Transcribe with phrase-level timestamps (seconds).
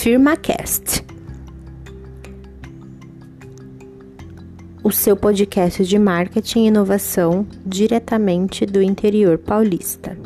[0.00, 1.04] FirmaCast.
[4.82, 10.16] O seu podcast de marketing e inovação diretamente do interior paulista.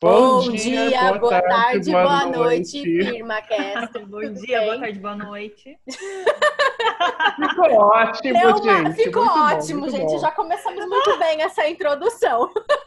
[0.00, 3.98] Bom, dia, boa, tarde, boa, noite, FirmaCast.
[4.06, 5.78] Bom dia, boa tarde, boa noite.
[7.36, 8.68] Ficou ótimo, Deu gente.
[8.68, 10.10] uma- Ficou muito bom, ótimo, muito gente.
[10.12, 10.18] bom.
[10.18, 12.50] Já começamos muito bem essa introdução.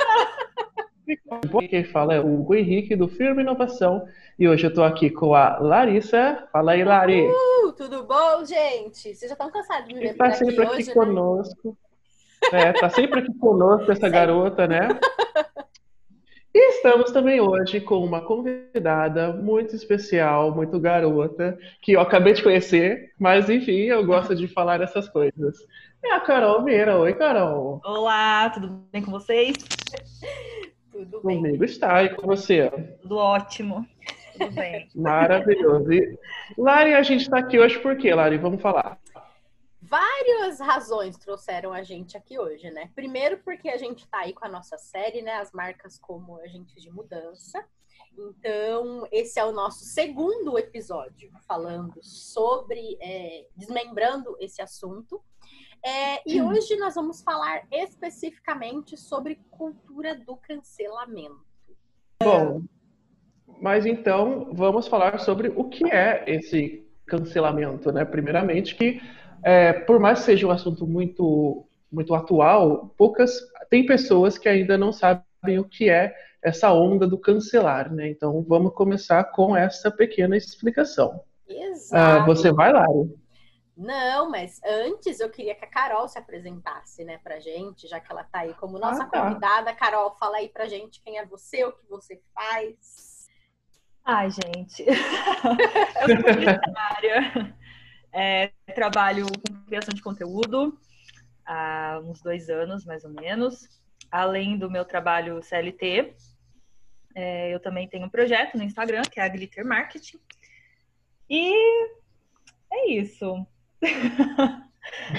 [1.70, 5.36] Quem fala é o Hugo Henrique do Firma Inovação e hoje eu tô aqui com
[5.36, 6.48] a Larissa.
[6.52, 7.28] Fala aí, Lari.
[7.28, 9.14] Uh, tudo bom, gente?
[9.14, 10.94] Vocês já estão cansados de me ver por tá aqui sempre aqui hoje, né?
[10.94, 11.78] conosco.
[12.52, 14.90] É, tá sempre aqui conosco essa garota, né?
[16.54, 22.42] E estamos também hoje com uma convidada muito especial, muito garota, que eu acabei de
[22.42, 25.58] conhecer, mas enfim, eu gosto de falar essas coisas.
[26.04, 26.98] É a Carol Meira.
[26.98, 27.82] Oi, Carol.
[27.84, 29.56] Olá, tudo bem com vocês?
[30.96, 31.42] Tudo bem.
[31.42, 32.72] Comigo está e com você.
[33.02, 33.86] Tudo ótimo.
[34.32, 34.88] Tudo bem.
[34.96, 35.92] Maravilhoso.
[35.92, 36.18] E,
[36.58, 38.38] Lari, a gente está aqui hoje por quê, Lari?
[38.38, 38.98] Vamos falar.
[39.82, 42.90] Várias razões trouxeram a gente aqui hoje, né?
[42.96, 45.34] Primeiro, porque a gente tá aí com a nossa série, né?
[45.34, 47.62] As marcas como agentes de mudança.
[48.18, 55.22] Então, esse é o nosso segundo episódio falando sobre, é, desmembrando esse assunto.
[55.86, 61.46] É, e hoje nós vamos falar especificamente sobre cultura do cancelamento.
[62.24, 62.64] Bom,
[63.62, 68.04] mas então vamos falar sobre o que é esse cancelamento, né?
[68.04, 69.00] Primeiramente, que
[69.44, 73.40] é, por mais que seja um assunto muito, muito atual, poucas
[73.70, 78.10] tem pessoas que ainda não sabem o que é essa onda do cancelar, né?
[78.10, 81.22] Então vamos começar com essa pequena explicação.
[81.48, 82.26] Ah, Exato.
[82.26, 83.14] você vai, Lari?
[83.76, 88.10] Não, mas antes eu queria que a Carol se apresentasse, né, pra gente, já que
[88.10, 89.22] ela tá aí como nossa Ah, tá.
[89.22, 89.74] convidada.
[89.74, 93.28] Carol, fala aí pra gente quem é você, o que você faz.
[94.06, 94.86] Ai, gente.
[94.88, 97.56] Eu sou publicitária.
[98.14, 100.80] É, trabalho com criação de conteúdo
[101.46, 103.68] há uns dois anos, mais ou menos.
[104.10, 106.16] Além do meu trabalho CLT,
[107.14, 110.20] é, eu também tenho um projeto no Instagram, que é a Glitter Marketing.
[111.30, 111.52] E
[112.72, 113.46] é isso.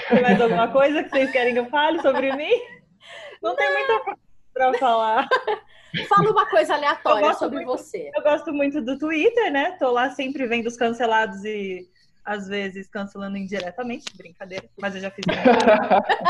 [0.09, 2.51] Tem mais alguma coisa que vocês querem que eu fale sobre mim?
[3.41, 4.19] Não tem muita coisa
[4.53, 5.27] pra falar.
[6.09, 7.77] Fala uma coisa aleatória sobre muito.
[7.77, 8.11] você.
[8.15, 9.71] Eu gosto muito do Twitter, né?
[9.79, 11.87] Tô lá sempre vendo os cancelados e
[12.27, 14.69] às vezes cancelando indiretamente, brincadeira.
[14.77, 15.23] Mas eu já fiz.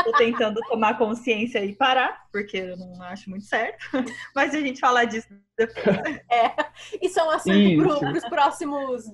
[0.04, 3.84] Tô tentando tomar consciência e parar, porque eu não acho muito certo.
[4.32, 5.26] Mas a gente falar disso
[5.56, 6.22] depois.
[6.30, 6.54] É,
[7.02, 7.98] isso é um assunto Isso.
[7.98, 9.04] para os próximos.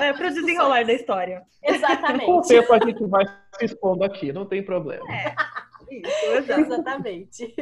[0.00, 1.42] É, para desenrolar da história.
[1.62, 2.48] Com o Exatamente.
[2.48, 3.26] tempo a gente vai
[3.58, 5.04] se expondo aqui, não tem problema.
[5.90, 6.06] Isso,
[6.40, 6.60] exato.
[6.60, 7.54] Exatamente.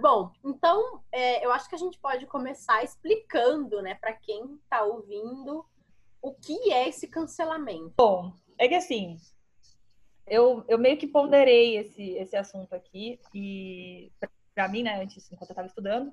[0.00, 4.82] Bom, então é, eu acho que a gente pode começar explicando, né, para quem tá
[4.84, 5.64] ouvindo,
[6.22, 7.94] o que é esse cancelamento.
[7.96, 9.16] Bom, é que assim,
[10.26, 14.12] eu, eu meio que ponderei esse, esse assunto aqui e
[14.54, 16.12] para mim, né, antes, enquanto eu estava estudando,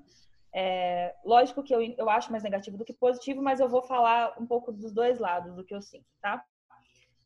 [0.53, 4.35] é, lógico que eu, eu acho mais negativo do que positivo, mas eu vou falar
[4.39, 6.43] um pouco dos dois lados do que eu sinto, tá?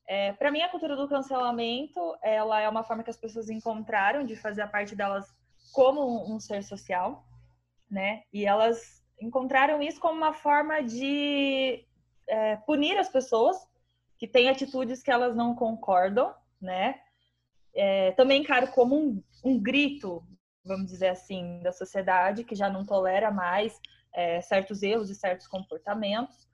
[0.08, 4.26] É, para mim, a cultura do cancelamento, ela é uma forma que as pessoas encontraram
[4.26, 5.34] de fazer a parte delas
[5.72, 7.24] como um, um ser social,
[7.90, 8.24] né?
[8.34, 11.86] E elas encontraram isso como uma forma de
[12.32, 13.58] é, punir as pessoas
[14.18, 17.00] que têm atitudes que elas não concordam, né?
[17.76, 20.24] É, também encaro como um, um grito,
[20.64, 23.78] vamos dizer assim, da sociedade que já não tolera mais
[24.14, 26.48] é, certos erros e certos comportamentos.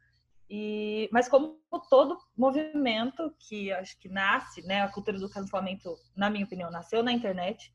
[0.50, 6.30] E, mas como todo movimento que acho que nasce, né, a cultura do cancelamento, na
[6.30, 7.72] minha opinião, nasceu na internet.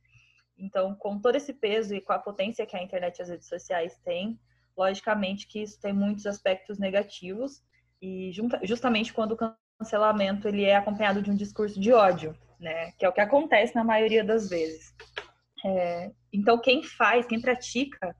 [0.59, 3.49] Então, com todo esse peso e com a potência que a internet e as redes
[3.49, 4.41] sociais têm,
[4.77, 7.63] logicamente que isso tem muitos aspectos negativos
[8.03, 8.33] e
[8.65, 13.09] justamente quando o cancelamento ele é acompanhado de um discurso de ódio, né, que é
[13.09, 14.93] o que acontece na maioria das vezes.
[15.65, 18.15] É, então, quem faz, quem pratica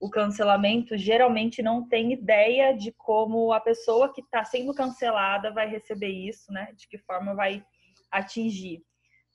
[0.00, 5.68] o cancelamento geralmente não tem ideia de como a pessoa que está sendo cancelada vai
[5.68, 6.72] receber isso, né?
[6.76, 7.64] De que forma vai
[8.10, 8.80] atingir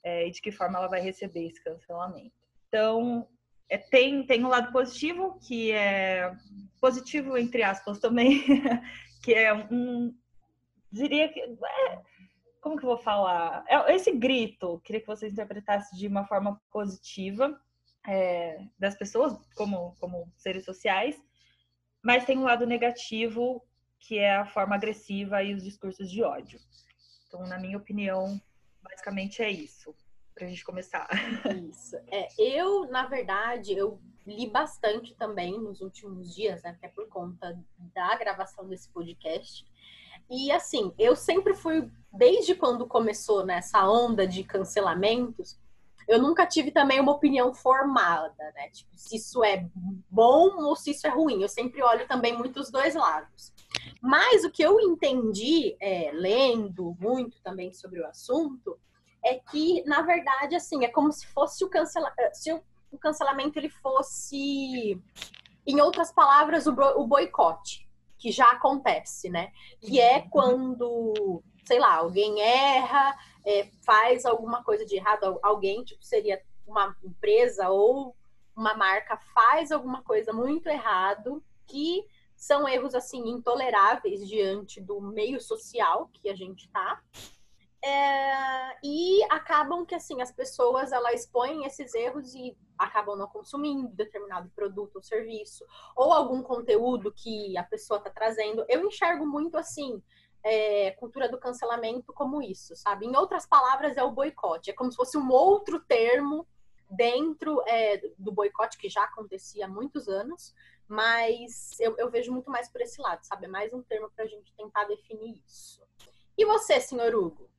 [0.03, 2.33] é, e de que forma ela vai receber esse cancelamento.
[2.67, 3.27] Então,
[3.73, 6.31] é, tem, tem um lado positivo, que é
[6.79, 8.43] positivo entre aspas também,
[9.23, 10.15] que é um.
[10.91, 11.39] Diria que.
[11.39, 12.01] é,
[12.61, 13.65] como que eu vou falar?
[13.67, 17.59] É esse grito, queria que vocês interpretassem de uma forma positiva
[18.07, 21.19] é, das pessoas como, como seres sociais,
[22.03, 23.65] mas tem um lado negativo
[23.99, 26.59] que é a forma agressiva e os discursos de ódio.
[27.27, 28.39] Então, na minha opinião,
[28.83, 29.95] basicamente é isso,
[30.33, 31.07] pra gente começar.
[31.69, 31.95] Isso.
[32.07, 37.57] É, eu, na verdade, eu li bastante também nos últimos dias, né, até por conta
[37.93, 39.65] da gravação desse podcast.
[40.29, 45.59] E assim, eu sempre fui, desde quando começou nessa né, onda de cancelamentos,
[46.07, 48.69] eu nunca tive também uma opinião formada, né?
[48.69, 49.65] Tipo, se isso é
[50.09, 51.41] bom ou se isso é ruim.
[51.41, 53.53] Eu sempre olho também muito os dois lados.
[54.01, 58.77] Mas o que eu entendi, é, lendo muito também sobre o assunto,
[59.23, 62.21] é que, na verdade, assim, é como se fosse o cancelamento.
[62.21, 62.53] Eh, se
[62.91, 65.01] o cancelamento ele fosse,
[65.65, 69.51] em outras palavras, o boicote, que já acontece, né?
[69.81, 70.29] Que é uhum.
[70.29, 76.95] quando, sei lá, alguém erra, é, faz alguma coisa de errado, alguém, tipo, seria uma
[77.03, 78.15] empresa ou
[78.55, 82.05] uma marca faz alguma coisa muito errado, que
[82.35, 87.01] são erros, assim, intoleráveis diante do meio social que a gente tá.
[87.85, 93.89] É, e acabam que assim as pessoas elas expõem esses erros e acabam não consumindo
[93.89, 98.65] determinado produto ou serviço ou algum conteúdo que a pessoa está trazendo.
[98.69, 100.01] Eu enxergo muito assim
[100.43, 103.05] é, cultura do cancelamento como isso, sabe?
[103.05, 104.69] Em outras palavras, é o boicote.
[104.69, 106.47] É como se fosse um outro termo
[106.89, 110.53] dentro é, do boicote que já acontecia há muitos anos,
[110.87, 113.45] mas eu, eu vejo muito mais por esse lado, sabe?
[113.45, 115.81] É mais um termo para a gente tentar definir isso.
[116.37, 117.52] E você, senhor Hugo?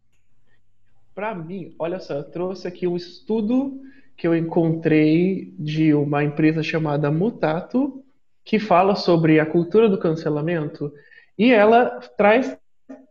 [1.14, 3.81] Para mim, olha só, eu trouxe aqui um estudo
[4.16, 8.02] que eu encontrei de uma empresa chamada Mutato,
[8.44, 10.93] que fala sobre a cultura do cancelamento,
[11.38, 12.56] e ela traz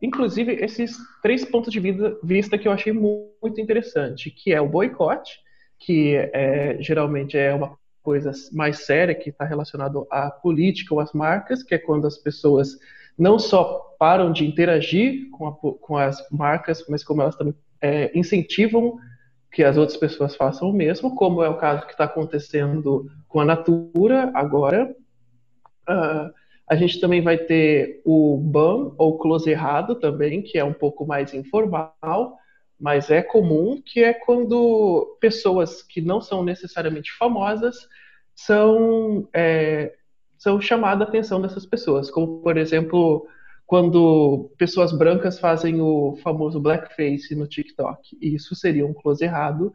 [0.02, 1.80] inclusive, esses três pontos de
[2.22, 5.40] vista que eu achei muito interessante, que é o boicote,
[5.80, 11.14] que é, geralmente é uma coisa mais séria, que está relacionado à política ou às
[11.14, 12.78] marcas, que é quando as pessoas
[13.18, 18.12] não só param de interagir com, a, com as marcas, mas como elas também é,
[18.18, 18.98] incentivam
[19.52, 23.40] que as outras pessoas façam o mesmo, como é o caso que está acontecendo com
[23.40, 24.96] a Natura agora.
[25.88, 26.34] Uh,
[26.68, 31.06] a gente também vai ter o BAM, ou close errado também, que é um pouco
[31.06, 32.38] mais informal,
[32.80, 37.76] mas é comum, que é quando pessoas que não são necessariamente famosas
[38.36, 39.94] são, é,
[40.44, 43.26] são chamada a atenção dessas pessoas, como, por exemplo,
[43.66, 48.18] quando pessoas brancas fazem o famoso blackface no TikTok.
[48.22, 49.74] Isso seria um close errado,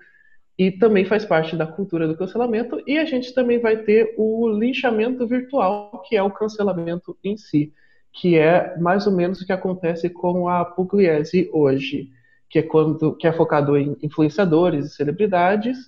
[0.59, 2.82] e também faz parte da cultura do cancelamento.
[2.87, 7.73] E a gente também vai ter o linchamento virtual, que é o cancelamento em si,
[8.12, 12.11] que é mais ou menos o que acontece com a Pugliese hoje,
[12.50, 15.79] que é quando que é focado em influenciadores e celebridades,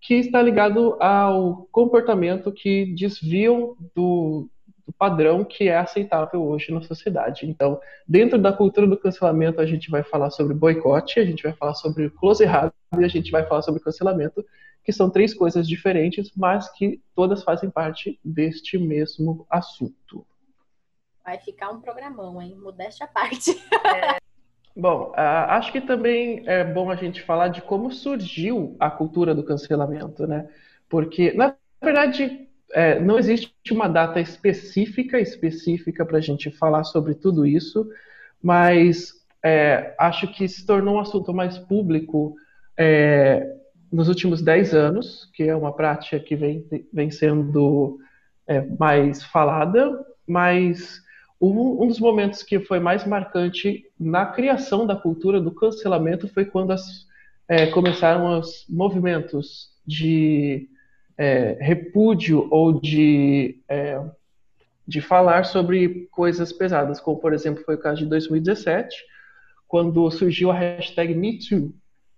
[0.00, 4.48] que está ligado ao comportamento que desviam do,
[4.86, 7.46] do padrão que é aceitável hoje na sociedade.
[7.46, 11.52] Então, dentro da cultura do cancelamento, a gente vai falar sobre boicote, a gente vai
[11.52, 14.44] falar sobre close errado e a gente vai falar sobre cancelamento,
[14.82, 20.26] que são três coisas diferentes, mas que todas fazem parte deste mesmo assunto.
[21.22, 22.56] Vai ficar um programão, hein?
[22.56, 23.50] Modéstia à parte.
[23.50, 24.29] É.
[24.76, 29.42] Bom, acho que também é bom a gente falar de como surgiu a cultura do
[29.42, 30.48] cancelamento, né?
[30.88, 37.14] Porque, na verdade, é, não existe uma data específica específica para a gente falar sobre
[37.14, 37.88] tudo isso,
[38.42, 39.12] mas
[39.42, 42.36] é, acho que se tornou um assunto mais público
[42.76, 43.56] é,
[43.90, 47.98] nos últimos 10 anos, que é uma prática que vem, vem sendo
[48.46, 51.02] é, mais falada, mas
[51.40, 56.44] um, um, dos momentos que foi mais marcante na criação da cultura do cancelamento foi
[56.44, 57.06] quando as,
[57.48, 60.68] é, começaram os movimentos de
[61.16, 64.00] é, repúdio ou de, é,
[64.86, 68.94] de falar sobre coisas pesadas, como por exemplo foi o caso de 2017,
[69.66, 71.72] quando surgiu a hashtag MeToo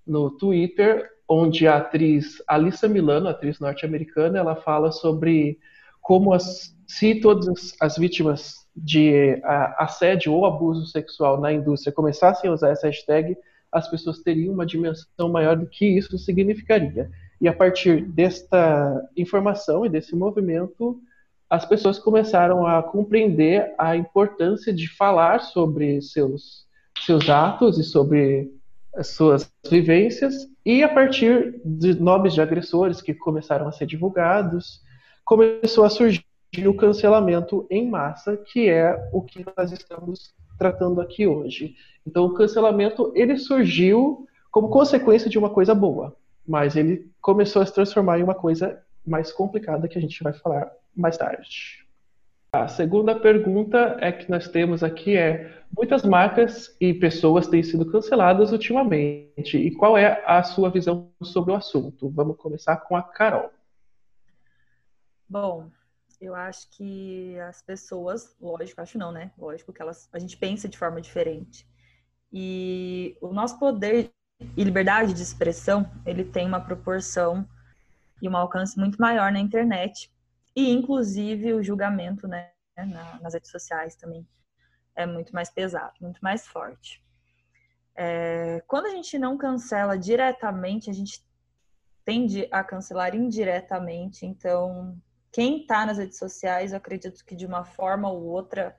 [0.04, 5.58] no Twitter, onde a atriz Alissa Milano, atriz norte-americana, ela fala sobre
[6.00, 9.40] como as, se todas as vítimas de
[9.76, 13.36] assédio ou abuso sexual na indústria começassem a usar essa hashtag,
[13.70, 17.10] as pessoas teriam uma dimensão maior do que isso significaria.
[17.40, 21.00] E a partir desta informação e desse movimento,
[21.48, 26.66] as pessoas começaram a compreender a importância de falar sobre seus,
[27.04, 28.50] seus atos e sobre
[28.94, 34.80] as suas vivências, e a partir de nomes de agressores que começaram a ser divulgados,
[35.24, 36.24] começou a surgir
[36.66, 41.74] o cancelamento em massa, que é o que nós estamos tratando aqui hoje.
[42.06, 46.14] Então, o cancelamento ele surgiu como consequência de uma coisa boa
[46.46, 50.32] mas ele começou a se transformar em uma coisa mais complicada que a gente vai
[50.32, 51.86] falar mais tarde.
[52.52, 57.90] A segunda pergunta é que nós temos aqui é muitas marcas e pessoas têm sido
[57.90, 59.56] canceladas ultimamente.
[59.56, 62.10] E qual é a sua visão sobre o assunto?
[62.10, 63.50] Vamos começar com a Carol.
[65.26, 65.70] Bom,
[66.22, 69.32] eu acho que as pessoas, lógico, acho não, né?
[69.36, 71.66] Lógico que elas, a gente pensa de forma diferente.
[72.32, 74.12] E o nosso poder
[74.56, 77.46] e liberdade de expressão, ele tem uma proporção
[78.20, 80.10] e um alcance muito maior na internet.
[80.54, 82.50] E, inclusive, o julgamento, né,
[83.20, 84.26] nas redes sociais também
[84.94, 87.02] é muito mais pesado, muito mais forte.
[87.94, 91.24] É, quando a gente não cancela diretamente, a gente
[92.04, 94.26] tende a cancelar indiretamente.
[94.26, 94.96] Então,
[95.32, 98.76] quem está nas redes sociais, eu acredito que de uma forma ou outra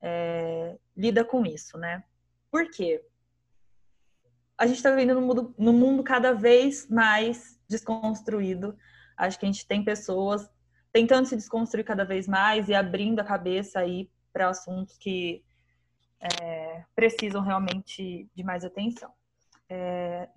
[0.00, 2.02] é, lida com isso, né?
[2.50, 3.04] Por quê?
[4.56, 8.76] A gente está vivendo num mundo, mundo cada vez mais desconstruído.
[9.16, 10.50] Acho que a gente tem pessoas
[10.92, 15.44] tentando se desconstruir cada vez mais e abrindo a cabeça aí para assuntos que
[16.20, 19.12] é, precisam realmente de mais atenção.
[19.68, 20.28] É,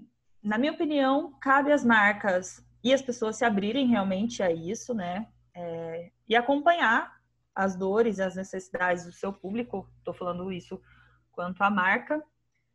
[0.44, 5.28] na minha opinião, cabe às marcas e as pessoas se abrirem realmente a isso, né?
[5.56, 7.22] É, e acompanhar
[7.56, 9.90] as dores as necessidades do seu público.
[10.00, 10.82] Estou falando isso
[11.32, 12.24] quanto à marca.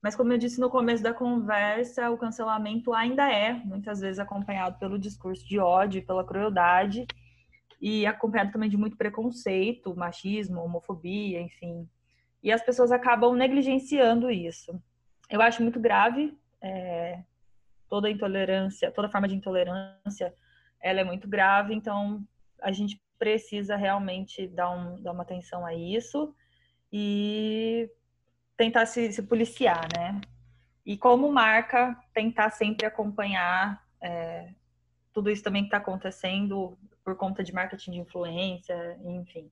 [0.01, 4.79] Mas como eu disse no começo da conversa, o cancelamento ainda é muitas vezes acompanhado
[4.79, 7.05] pelo discurso de ódio, pela crueldade
[7.81, 11.89] e acompanhado também de muito preconceito, machismo, homofobia, enfim.
[12.43, 14.81] E as pessoas acabam negligenciando isso.
[15.29, 17.23] Eu acho muito grave é,
[17.89, 20.33] toda intolerância, toda forma de intolerância,
[20.81, 22.25] ela é muito grave, então
[22.61, 26.35] a gente precisa realmente dar, um, dar uma atenção a isso
[26.93, 27.91] e
[28.57, 30.21] tentar se, se policiar, né?
[30.85, 34.55] E como marca, tentar sempre acompanhar é,
[35.13, 39.51] tudo isso também que está acontecendo por conta de marketing de influência, enfim.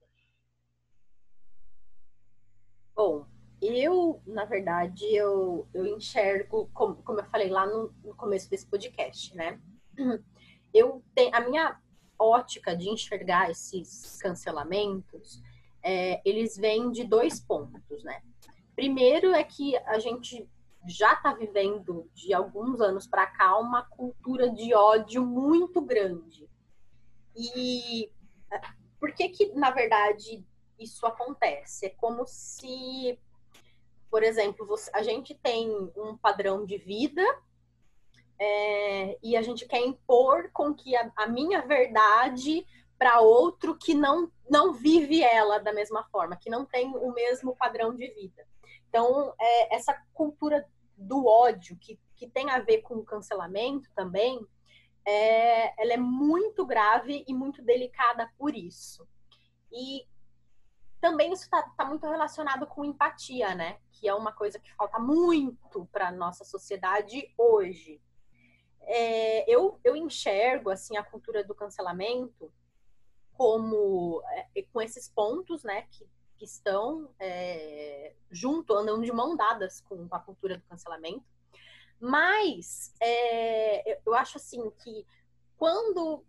[2.95, 3.27] Bom,
[3.61, 8.67] eu, na verdade, eu, eu enxergo, como, como eu falei lá no, no começo desse
[8.67, 9.61] podcast, né?
[10.73, 11.81] Eu tenho a minha
[12.19, 15.43] ótica de enxergar esses cancelamentos,
[15.83, 18.23] é, eles vêm de dois pontos, né?
[18.75, 20.49] Primeiro é que a gente
[20.87, 26.49] já está vivendo de alguns anos para cá uma cultura de ódio muito grande.
[27.35, 28.11] E
[28.53, 28.61] é,
[28.99, 30.45] por que que, na verdade,
[30.79, 31.87] isso acontece?
[31.87, 33.19] É como se,
[34.11, 37.23] por exemplo, você, a gente tem um padrão de vida
[38.39, 42.67] é, e a gente quer impor com que a, a minha verdade
[42.99, 47.55] para outro que não, não vive ela da mesma forma, que não tem o mesmo
[47.57, 48.47] padrão de vida.
[48.89, 50.67] Então, é, essa cultura
[50.97, 54.41] do ódio, que, que tem a ver com o cancelamento também,
[55.05, 59.07] é, ela é muito grave e muito delicada por isso.
[59.71, 60.07] E
[61.01, 63.79] também isso está tá muito relacionado com empatia, né?
[63.93, 68.01] Que é uma coisa que falta muito para nossa sociedade hoje.
[68.87, 72.53] É, eu, eu enxergo assim a cultura do cancelamento
[73.33, 74.23] como
[74.55, 75.83] é, com esses pontos, né?
[75.91, 76.07] Que
[76.39, 81.25] que estão é, junto, andam de mão dadas com a cultura do cancelamento.
[81.99, 85.07] Mas é, eu acho assim que
[85.57, 86.25] quando.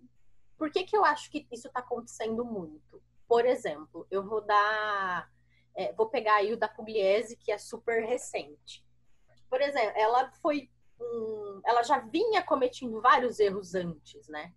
[0.57, 3.01] Por que, que eu acho que isso está acontecendo muito?
[3.27, 5.29] Por exemplo, eu vou dar.
[5.75, 8.83] É, vou pegar aí o da Pugliese, que é super recente.
[9.49, 10.71] Por exemplo, ela foi.
[10.99, 14.53] Um, ela já vinha cometendo vários erros antes, né?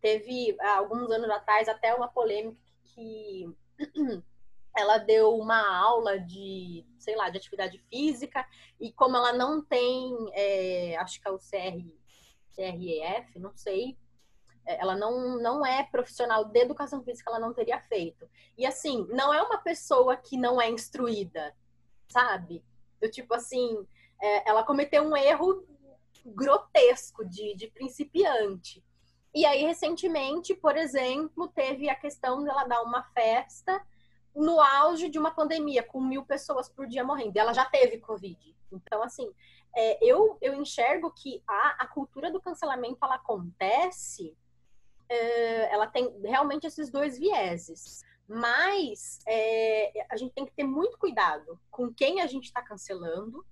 [0.00, 3.48] Teve, alguns anos atrás, até uma polêmica que
[4.76, 8.46] ela deu uma aula de, sei lá, de atividade física,
[8.80, 12.02] e como ela não tem, é, acho que é o CR,
[12.54, 13.96] CREF, não sei,
[14.66, 18.28] é, ela não, não é profissional de educação física, ela não teria feito.
[18.56, 21.54] E assim, não é uma pessoa que não é instruída,
[22.08, 22.64] sabe?
[23.00, 23.86] Do tipo assim,
[24.20, 25.66] é, ela cometeu um erro
[26.24, 28.84] grotesco de, de principiante.
[29.34, 33.82] E aí, recentemente, por exemplo, teve a questão dela dar uma festa
[34.34, 37.36] no auge de uma pandemia, com mil pessoas por dia morrendo.
[37.36, 38.54] Ela já teve Covid.
[38.70, 39.30] Então, assim,
[39.74, 44.36] é, eu, eu enxergo que a, a cultura do cancelamento ela acontece,
[45.08, 48.02] é, ela tem realmente esses dois vieses.
[48.28, 53.44] Mas é, a gente tem que ter muito cuidado com quem a gente está cancelando,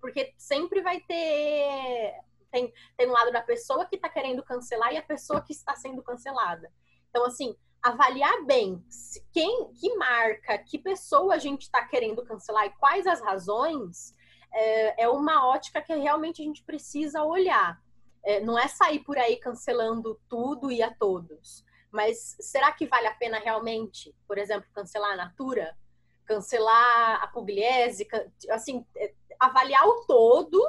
[0.00, 2.14] porque sempre vai ter.
[2.50, 5.76] Tem, tem um lado da pessoa que está querendo cancelar e a pessoa que está
[5.76, 6.72] sendo cancelada.
[7.08, 8.84] Então, assim, avaliar bem
[9.32, 14.14] quem, que marca, que pessoa a gente está querendo cancelar e quais as razões,
[14.52, 17.80] é, é, uma ótica que realmente a gente precisa olhar.
[18.22, 21.64] É, não é sair por aí cancelando tudo e a todos.
[21.90, 25.76] Mas será que vale a pena realmente, por exemplo, cancelar a Natura?
[26.26, 28.06] Cancelar a Pugliese?
[28.50, 30.60] Assim, é, avaliar o todo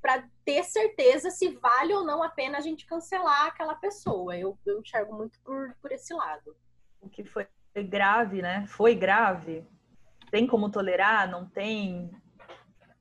[0.00, 4.36] para ter certeza se vale ou não a pena a gente cancelar aquela pessoa.
[4.36, 6.56] Eu, eu enxergo muito por, por esse lado.
[7.00, 7.46] O que foi
[7.84, 8.64] grave, né?
[8.68, 9.66] Foi grave.
[10.30, 11.28] Tem como tolerar?
[11.30, 12.10] Não tem?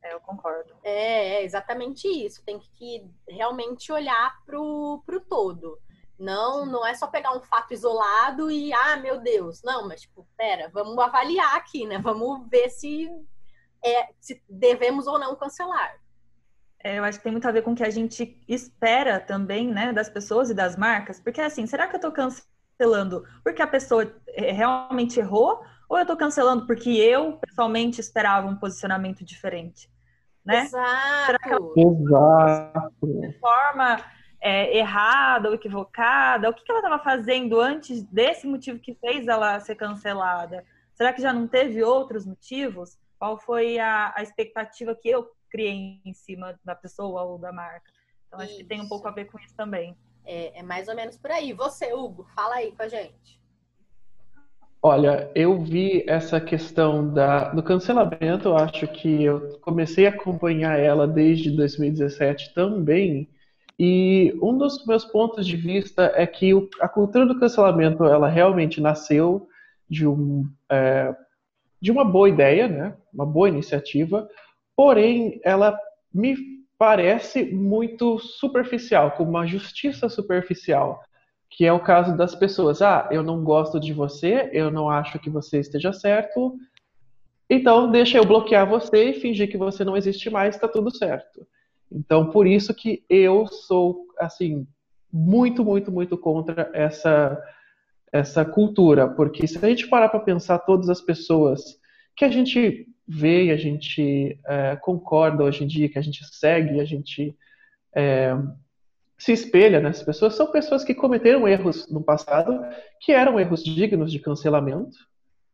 [0.03, 0.73] É, eu concordo.
[0.83, 2.43] É, é exatamente isso.
[2.43, 5.79] Tem que realmente olhar pro, pro todo.
[6.17, 9.61] Não, não é só pegar um fato isolado e, ah, meu Deus.
[9.63, 11.97] Não, mas, tipo, pera, vamos avaliar aqui, né?
[11.97, 13.09] Vamos ver se,
[13.85, 15.95] é, se devemos ou não cancelar.
[16.83, 19.67] É, eu acho que tem muito a ver com o que a gente espera também,
[19.67, 21.19] né, das pessoas e das marcas.
[21.19, 25.63] Porque, assim, será que eu tô cancelando porque a pessoa é, realmente errou?
[25.87, 29.89] Ou eu tô cancelando porque eu, pessoalmente, esperava um posicionamento diferente?
[30.43, 30.65] Né?
[30.65, 31.25] Exato.
[31.25, 31.73] Será que ela...
[31.75, 33.21] Exato.
[33.21, 33.97] De forma
[34.41, 36.49] é, errada ou equivocada?
[36.49, 40.63] O que, que ela estava fazendo antes desse motivo que fez ela ser cancelada?
[40.93, 42.97] Será que já não teve outros motivos?
[43.17, 47.91] Qual foi a, a expectativa que eu criei em cima da pessoa ou da marca?
[48.27, 48.59] Então, acho isso.
[48.59, 49.95] que tem um pouco a ver com isso também.
[50.25, 51.53] É, é mais ou menos por aí.
[51.53, 53.39] Você, Hugo, fala aí com a gente.
[54.81, 60.79] Olha, eu vi essa questão da, do cancelamento, eu acho que eu comecei a acompanhar
[60.79, 63.27] ela desde 2017 também,
[63.79, 68.79] e um dos meus pontos de vista é que a cultura do cancelamento ela realmente
[68.79, 69.47] nasceu
[69.89, 71.15] de, um, é,
[71.85, 72.97] de uma boa ideia, né?
[73.13, 74.27] uma boa iniciativa,
[74.75, 75.79] porém ela
[76.11, 76.35] me
[76.79, 81.03] parece muito superficial, como uma justiça superficial,
[81.47, 82.81] que é o caso das pessoas.
[82.81, 86.57] Ah, eu não gosto de você, eu não acho que você esteja certo,
[87.47, 91.45] então deixa eu bloquear você e fingir que você não existe mais, está tudo certo.
[91.91, 94.65] Então, por isso que eu sou, assim,
[95.13, 97.39] muito, muito, muito contra essa,
[98.17, 101.77] essa cultura, porque se a gente parar para pensar todas as pessoas
[102.15, 106.79] que a gente vê a gente é, concorda hoje em dia, que a gente segue,
[106.79, 107.37] a gente
[107.93, 108.35] é,
[109.17, 112.61] se espelha nessas pessoas, são pessoas que cometeram erros no passado,
[113.01, 114.97] que eram erros dignos de cancelamento,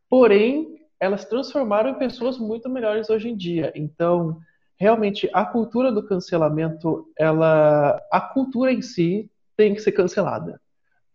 [0.07, 3.71] porém, elas transformaram em pessoas muito melhores hoje em dia.
[3.75, 4.39] Então,
[4.77, 10.61] realmente a cultura do cancelamento, ela, a cultura em si tem que ser cancelada,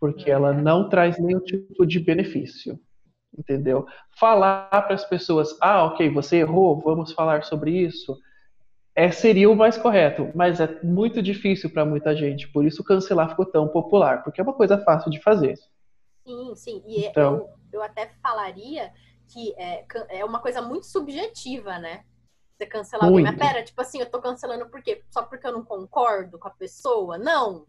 [0.06, 0.62] porque ela é.
[0.62, 2.78] não traz nenhum tipo de benefício,
[3.36, 3.84] entendeu?
[4.16, 8.16] Falar para as pessoas, ah, ok, você errou, vamos falar sobre isso,
[8.94, 13.30] é, seria o mais correto, mas é muito difícil para muita gente, por isso cancelar
[13.30, 15.58] ficou tão popular, porque é uma coisa fácil de fazer.
[16.24, 18.92] Sim, sim, e então, eu, eu até falaria
[19.28, 22.04] que é, é uma coisa muito subjetiva, né?
[22.56, 23.24] Você cancelar alguém.
[23.24, 25.02] Mas pera, tipo assim, eu tô cancelando por quê?
[25.10, 27.18] Só porque eu não concordo com a pessoa?
[27.18, 27.66] Não.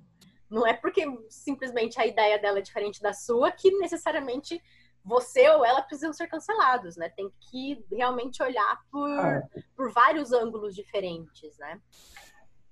[0.50, 4.62] Não é porque simplesmente a ideia dela é diferente da sua que necessariamente
[5.04, 7.10] você ou ela precisam ser cancelados, né?
[7.10, 9.42] Tem que realmente olhar por, ah.
[9.76, 11.80] por vários ângulos diferentes, né?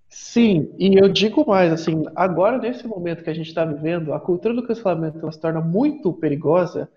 [0.10, 4.20] Sim, e eu digo mais, assim, agora nesse momento que a gente está vivendo, a
[4.20, 6.90] cultura do cancelamento se torna muito perigosa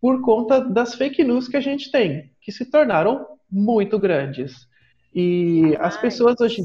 [0.00, 4.68] por conta das fake news que a gente tem, que se tornaram muito grandes.
[5.14, 6.62] E as pessoas hoje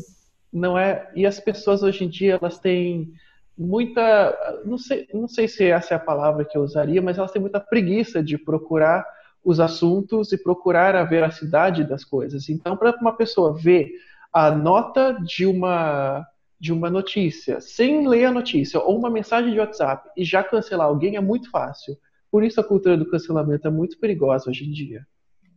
[0.53, 3.11] não é, e as pessoas hoje em dia elas têm
[3.57, 7.31] muita, não sei, não sei se essa é a palavra que eu usaria, mas elas
[7.31, 9.05] têm muita preguiça de procurar
[9.43, 12.49] os assuntos e procurar a veracidade das coisas.
[12.49, 13.91] Então, para uma pessoa ver
[14.33, 16.25] a nota de uma
[16.57, 20.87] de uma notícia, sem ler a notícia, ou uma mensagem de WhatsApp e já cancelar
[20.87, 21.97] alguém é muito fácil.
[22.31, 25.05] Por isso a cultura do cancelamento é muito perigosa hoje em dia.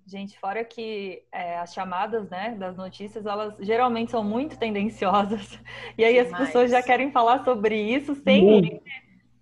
[0.09, 5.61] Gente, fora que é, as chamadas né, das notícias, elas geralmente são muito tendenciosas.
[5.99, 8.81] E aí as pessoas já querem falar sobre isso sem ler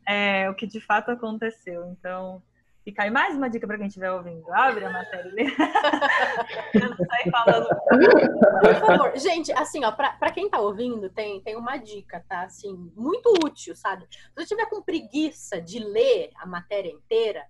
[0.09, 1.87] é, o que de fato aconteceu.
[1.91, 2.43] Então,
[2.83, 4.51] fica aí mais uma dica para quem estiver ouvindo.
[4.53, 5.31] Abre a matéria
[6.75, 6.97] e não
[7.31, 7.69] falando.
[8.61, 12.43] Por favor, gente, assim, ó, para quem tá ouvindo, tem, tem uma dica, tá?
[12.43, 14.07] Assim, muito útil, sabe?
[14.11, 17.45] Se você tiver com preguiça de ler a matéria inteira,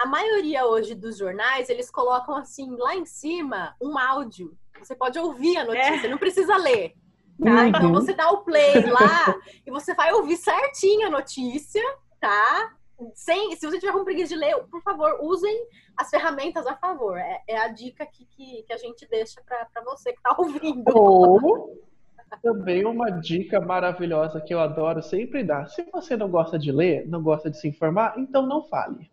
[0.00, 4.56] a maioria hoje dos jornais, eles colocam assim, lá em cima, um áudio.
[4.78, 6.08] Você pode ouvir a notícia, é.
[6.08, 6.94] não precisa ler.
[7.42, 7.50] Tá?
[7.50, 7.66] Uhum.
[7.68, 9.34] Então você dá o play lá
[9.66, 11.82] e você vai ouvir certinho a notícia,
[12.18, 12.72] tá?
[13.14, 15.54] Sem, se você tiver com preguiça de ler, por favor, usem
[15.96, 17.18] as ferramentas a favor.
[17.18, 20.84] É, é a dica que, que, que, a gente deixa para você que está ouvindo.
[20.94, 21.78] Ou
[22.42, 25.66] também uma dica maravilhosa que eu adoro sempre dar.
[25.68, 29.10] Se você não gosta de ler, não gosta de se informar, então não fale.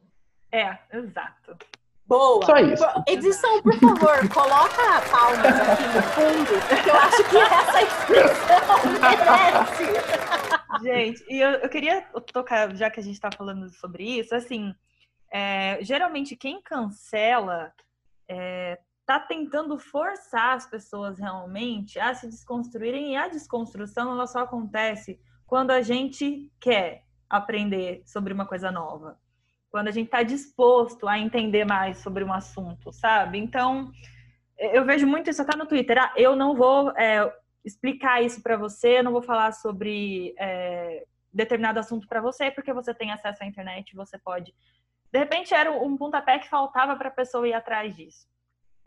[0.51, 1.57] É, exato.
[2.07, 2.45] Boa.
[2.45, 2.85] Só isso.
[3.05, 10.83] Edição, por favor, coloca palmas aqui no fundo, porque eu acho que essa expressão merece.
[10.83, 14.73] Gente, e eu, eu queria tocar, já que a gente está falando sobre isso, assim,
[15.29, 17.73] é, geralmente quem cancela
[18.29, 24.39] é, está tentando forçar as pessoas realmente a se desconstruírem e a desconstrução ela só
[24.39, 29.17] acontece quando a gente quer aprender sobre uma coisa nova,
[29.77, 33.37] quando a gente está disposto a entender mais sobre um assunto, sabe?
[33.37, 33.91] Então,
[34.57, 36.01] eu vejo muito isso até no Twitter.
[36.01, 37.31] Ah, eu não vou é,
[37.63, 42.73] explicar isso para você, eu não vou falar sobre é, determinado assunto para você, porque
[42.73, 44.51] você tem acesso à internet, você pode.
[45.11, 48.27] De repente, era um pontapé que faltava para a pessoa ir atrás disso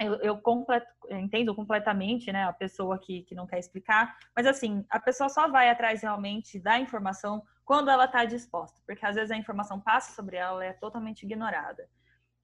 [0.01, 4.47] eu, eu, complet, eu, entendo completamente, né, a pessoa que, que não quer explicar, mas
[4.47, 9.15] assim, a pessoa só vai atrás realmente da informação quando ela está disposta, porque às
[9.15, 11.89] vezes a informação passa sobre ela e é totalmente ignorada.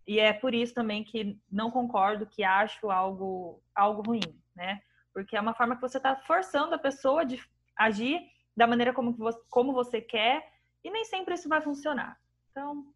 [0.06, 4.80] E é por isso também que não concordo, que acho algo, algo ruim, né?
[5.12, 7.42] Porque é uma forma que você está forçando a pessoa de
[7.76, 8.20] agir
[8.56, 10.46] da maneira como você, como você quer,
[10.84, 12.16] e nem sempre isso vai funcionar.
[12.52, 12.86] Então,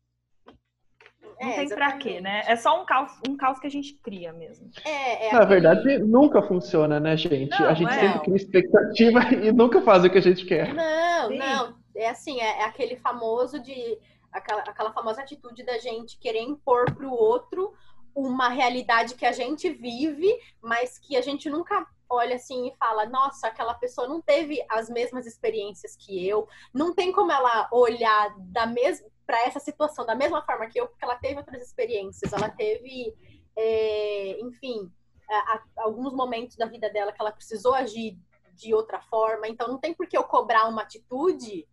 [1.40, 2.44] não é, tem pra quê, né?
[2.46, 4.70] É só um caos, um caos que a gente cria mesmo.
[4.84, 5.60] É, é Na aquele...
[5.60, 7.58] verdade, nunca funciona, né, gente?
[7.58, 10.72] Não, a gente sempre cria expectativa e nunca faz o que a gente quer.
[10.72, 11.38] Não, Sim.
[11.38, 11.79] não.
[11.94, 13.98] É assim, é, é, aquele famoso de.
[14.32, 17.74] Aquela, aquela famosa atitude da gente querer impor pro outro
[18.14, 23.06] uma realidade que a gente vive, mas que a gente nunca olha assim e fala:
[23.06, 28.34] nossa, aquela pessoa não teve as mesmas experiências que eu, não tem como ela olhar
[28.38, 32.32] da mesma para essa situação da mesma forma que eu, porque ela teve outras experiências,
[32.32, 33.14] ela teve,
[33.56, 34.90] é, enfim,
[35.30, 38.18] a, a, alguns momentos da vida dela que ela precisou agir
[38.54, 39.46] de outra forma.
[39.46, 41.64] Então, não tem por que eu cobrar uma atitude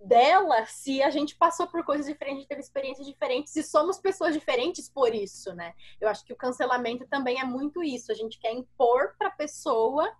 [0.00, 4.88] dela se a gente passou por coisas diferentes, teve experiências diferentes e somos pessoas diferentes
[4.88, 5.74] por isso, né?
[6.00, 8.12] Eu acho que o cancelamento também é muito isso.
[8.12, 10.12] A gente quer impor para a pessoa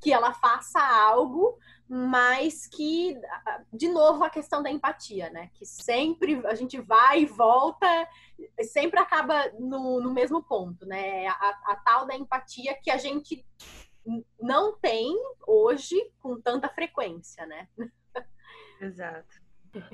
[0.00, 1.58] que ela faça algo
[1.94, 3.20] mas que,
[3.70, 5.50] de novo, a questão da empatia, né?
[5.52, 7.86] Que sempre a gente vai e volta,
[8.62, 11.26] sempre acaba no, no mesmo ponto, né?
[11.26, 13.44] A, a, tal da empatia que a gente
[14.40, 15.14] não tem
[15.46, 17.68] hoje com tanta frequência, né?
[18.82, 19.40] Exato.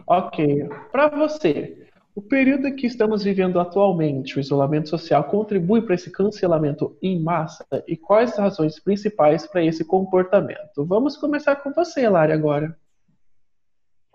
[0.07, 0.69] Ok.
[0.91, 6.97] Para você, o período que estamos vivendo atualmente, o isolamento social, contribui para esse cancelamento
[7.01, 7.65] em massa?
[7.87, 10.85] E quais as razões principais para esse comportamento?
[10.85, 12.77] Vamos começar com você, Lari, agora.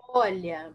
[0.08, 0.72] Olha,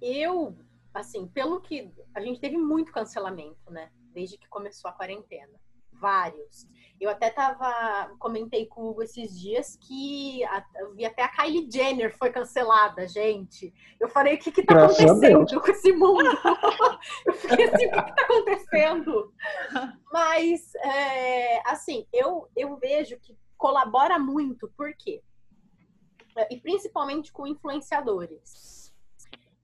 [0.00, 0.56] eu,
[0.94, 1.92] assim, pelo que.
[2.14, 3.90] A gente teve muito cancelamento, né?
[4.14, 5.52] Desde que começou a quarentena
[6.00, 6.66] vários.
[7.00, 11.28] Eu até tava, comentei com o Hugo esses dias que a, eu vi até a
[11.28, 13.74] Kylie Jenner foi cancelada, gente.
[13.98, 16.24] Eu falei, o que que tá Graças acontecendo com esse mundo?
[17.26, 19.34] eu fiquei assim, o que que tá acontecendo?
[20.12, 25.22] Mas, é, assim, eu, eu vejo que colabora muito, por quê?
[26.50, 28.94] E principalmente com influenciadores.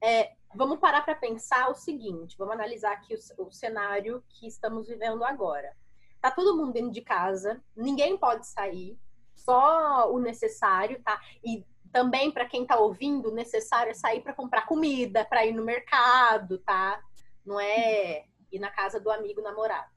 [0.03, 4.87] É, vamos parar para pensar o seguinte, vamos analisar aqui o, o cenário que estamos
[4.87, 5.75] vivendo agora.
[6.21, 8.97] Tá todo mundo dentro de casa, ninguém pode sair,
[9.35, 11.19] só o necessário, tá?
[11.43, 15.53] E também para quem tá ouvindo, o necessário é sair para comprar comida, para ir
[15.53, 17.01] no mercado, tá?
[17.45, 19.89] Não é ir na casa do amigo namorado.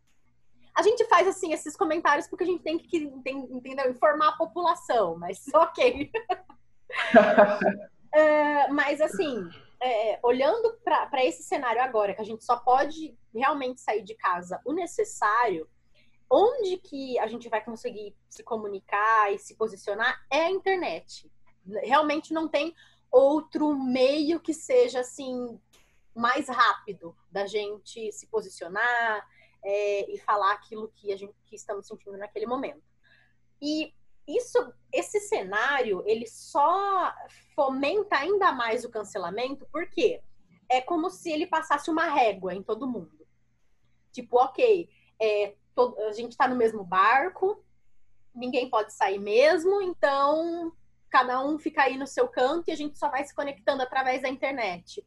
[0.74, 3.90] A gente faz assim esses comentários porque a gente tem que entendeu?
[3.90, 6.10] informar a população, mas ok.
[8.12, 9.48] é, mas assim,
[9.80, 14.60] é, olhando para esse cenário agora, que a gente só pode realmente sair de casa
[14.64, 15.68] o necessário,
[16.30, 21.30] onde que a gente vai conseguir se comunicar e se posicionar é a internet.
[21.82, 22.74] Realmente não tem
[23.10, 25.58] outro meio que seja assim
[26.14, 29.28] mais rápido da gente se posicionar
[29.64, 32.82] é, e falar aquilo que a gente que estamos sentindo naquele momento.
[33.60, 33.92] E
[34.26, 34.58] isso,
[34.92, 37.12] esse cenário, ele só
[37.54, 40.22] fomenta ainda mais o cancelamento, porque
[40.68, 43.26] é como se ele passasse uma régua em todo mundo.
[44.12, 44.88] Tipo, ok,
[45.20, 47.62] é, todo, a gente está no mesmo barco,
[48.34, 50.72] ninguém pode sair mesmo, então
[51.10, 54.22] cada um fica aí no seu canto e a gente só vai se conectando através
[54.22, 55.04] da internet.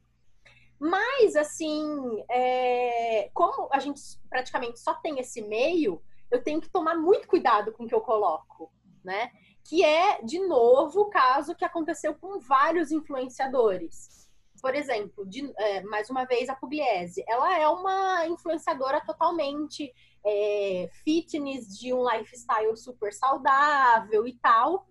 [0.80, 6.96] Mas, assim, é, como a gente praticamente só tem esse meio, eu tenho que tomar
[6.96, 8.72] muito cuidado com o que eu coloco,
[9.04, 9.32] né?
[9.64, 14.30] Que é, de novo, o caso que aconteceu com vários influenciadores.
[14.62, 17.24] Por exemplo, de, é, mais uma vez, a Pugliese.
[17.28, 19.94] Ela é uma influenciadora totalmente
[20.28, 24.88] é, fitness, de um lifestyle super saudável e tal.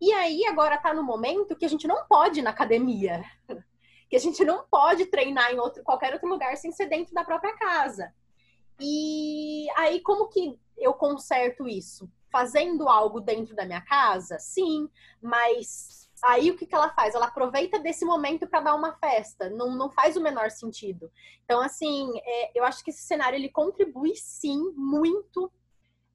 [0.00, 3.22] E aí agora tá no momento que a gente não pode ir na academia,
[4.08, 7.22] que a gente não pode treinar em outro, qualquer outro lugar sem ser dentro da
[7.22, 8.12] própria casa.
[8.80, 12.10] E aí como que eu conserto isso?
[12.30, 14.38] Fazendo algo dentro da minha casa?
[14.38, 14.88] Sim,
[15.20, 17.14] mas Aí o que, que ela faz?
[17.14, 19.50] Ela aproveita desse momento para dar uma festa.
[19.50, 21.10] Não, não faz o menor sentido.
[21.44, 25.52] Então, assim, é, eu acho que esse cenário ele contribui sim muito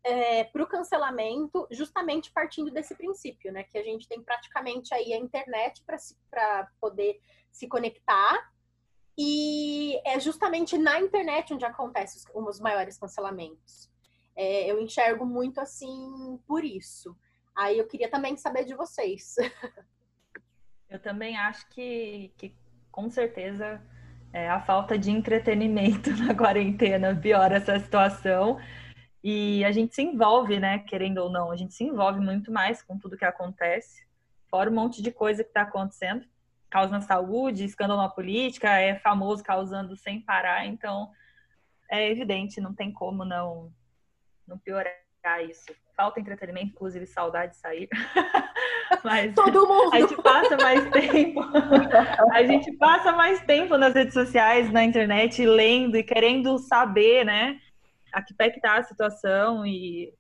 [0.03, 3.63] é, para o cancelamento, justamente partindo desse princípio, né?
[3.63, 5.83] Que a gente tem praticamente aí a internet
[6.29, 7.19] para poder
[7.51, 8.49] se conectar.
[9.17, 13.89] E é justamente na internet onde acontecem os, os maiores cancelamentos.
[14.37, 17.13] É, eu enxergo muito assim por isso.
[17.53, 19.35] Aí eu queria também saber de vocês.
[20.89, 22.53] Eu também acho que, que
[22.91, 23.81] com certeza
[24.33, 28.59] é, a falta de entretenimento na quarentena piora essa situação.
[29.23, 30.79] E a gente se envolve, né?
[30.79, 34.05] Querendo ou não, a gente se envolve muito mais com tudo que acontece,
[34.49, 36.25] fora um monte de coisa que está acontecendo.
[36.69, 41.09] Causa na saúde, escândalo na política, é famoso causando sem parar, então
[41.89, 43.71] é evidente, não tem como não,
[44.45, 44.93] não piorar
[45.49, 45.65] isso.
[45.95, 47.89] Falta entretenimento, inclusive saudade de sair.
[49.03, 49.93] Mas Todo mundo!
[49.93, 51.41] A gente passa mais tempo.
[52.31, 57.57] a gente passa mais tempo nas redes sociais, na internet, lendo e querendo saber, né?
[58.13, 60.13] A que pé que tá a situação e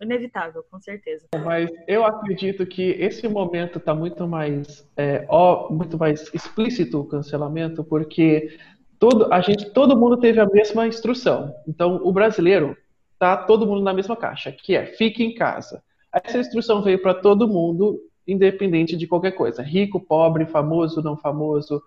[0.00, 1.26] inevitável, com certeza.
[1.44, 7.04] Mas eu acredito que esse momento está muito mais, é, ó, muito mais explícito o
[7.06, 8.58] cancelamento, porque
[8.98, 11.54] todo, a gente, todo mundo teve a mesma instrução.
[11.66, 12.76] Então, o brasileiro
[13.18, 15.82] tá todo mundo na mesma caixa, que é fique em casa.
[16.12, 21.82] Essa instrução veio para todo mundo, independente de qualquer coisa, rico, pobre, famoso, não famoso,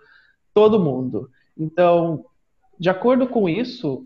[0.53, 1.29] todo mundo.
[1.57, 2.25] Então,
[2.79, 4.05] de acordo com isso,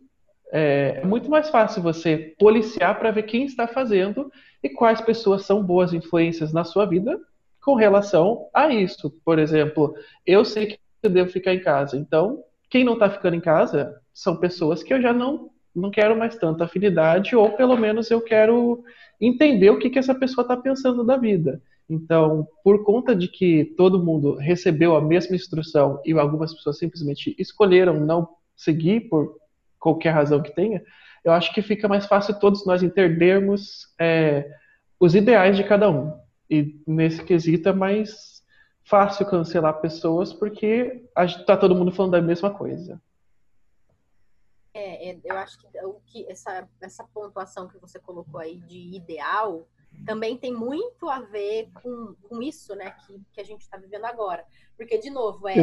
[0.51, 5.45] é, é muito mais fácil você policiar para ver quem está fazendo e quais pessoas
[5.45, 7.19] são boas influências na sua vida
[7.61, 9.11] com relação a isso.
[9.23, 9.93] Por exemplo,
[10.25, 13.95] eu sei que eu devo ficar em casa, então quem não está ficando em casa
[14.13, 18.19] são pessoas que eu já não não quero mais tanta afinidade, ou pelo menos eu
[18.19, 18.83] quero
[19.19, 21.61] entender o que, que essa pessoa está pensando da vida.
[21.89, 27.35] Então, por conta de que todo mundo recebeu a mesma instrução e algumas pessoas simplesmente
[27.39, 29.37] escolheram não seguir por
[29.79, 30.83] qualquer razão que tenha,
[31.23, 34.49] eu acho que fica mais fácil todos nós entendermos é,
[34.99, 36.13] os ideais de cada um.
[36.49, 38.43] E nesse quesito é mais
[38.83, 43.01] fácil cancelar pessoas porque está todo mundo falando da mesma coisa.
[44.79, 48.95] É, é, eu acho que, o que essa, essa pontuação que você colocou aí de
[48.95, 49.67] ideal
[50.05, 54.05] também tem muito a ver com, com isso, né, que, que a gente está vivendo
[54.05, 54.45] agora.
[54.77, 55.55] Porque, de novo, é,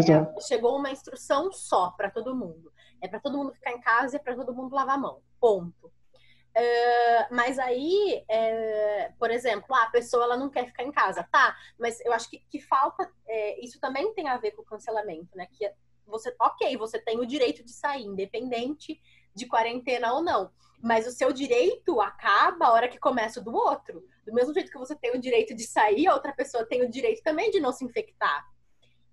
[0.46, 2.70] chegou uma instrução só para todo mundo.
[3.00, 5.22] É para todo mundo ficar em casa e é para todo mundo lavar a mão.
[5.40, 5.86] Ponto.
[5.86, 11.26] Uh, mas aí, é, por exemplo, ah, a pessoa ela não quer ficar em casa,
[11.30, 11.56] tá?
[11.78, 13.10] Mas eu acho que, que falta.
[13.26, 15.46] É, isso também tem a ver com o cancelamento, né?
[15.52, 15.70] Que
[16.06, 19.00] você, ok, você tem o direito de sair, independente
[19.34, 20.50] de quarentena ou não.
[20.82, 24.04] Mas o seu direito acaba a hora que começa o do outro.
[24.24, 26.90] Do mesmo jeito que você tem o direito de sair, a outra pessoa tem o
[26.90, 28.46] direito também de não se infectar.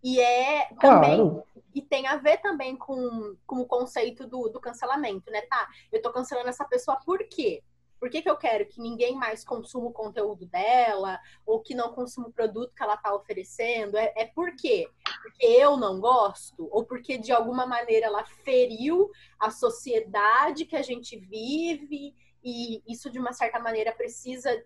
[0.04, 1.18] E é também.
[1.18, 1.44] Claro.
[1.74, 5.42] E tem a ver também com, com o conceito do, do cancelamento, né?
[5.44, 7.64] Tá, eu tô cancelando essa pessoa por quê?
[8.00, 11.94] Por que, que eu quero que ninguém mais consuma o conteúdo dela ou que não
[11.94, 13.98] consuma o produto que ela está oferecendo?
[13.98, 14.90] É, é por quê?
[15.24, 16.68] Porque eu não gosto?
[16.70, 19.10] Ou porque de alguma maneira ela feriu
[19.40, 24.64] a sociedade que a gente vive e isso de uma certa maneira precisa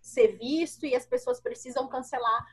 [0.00, 2.46] ser visto e as pessoas precisam cancelar?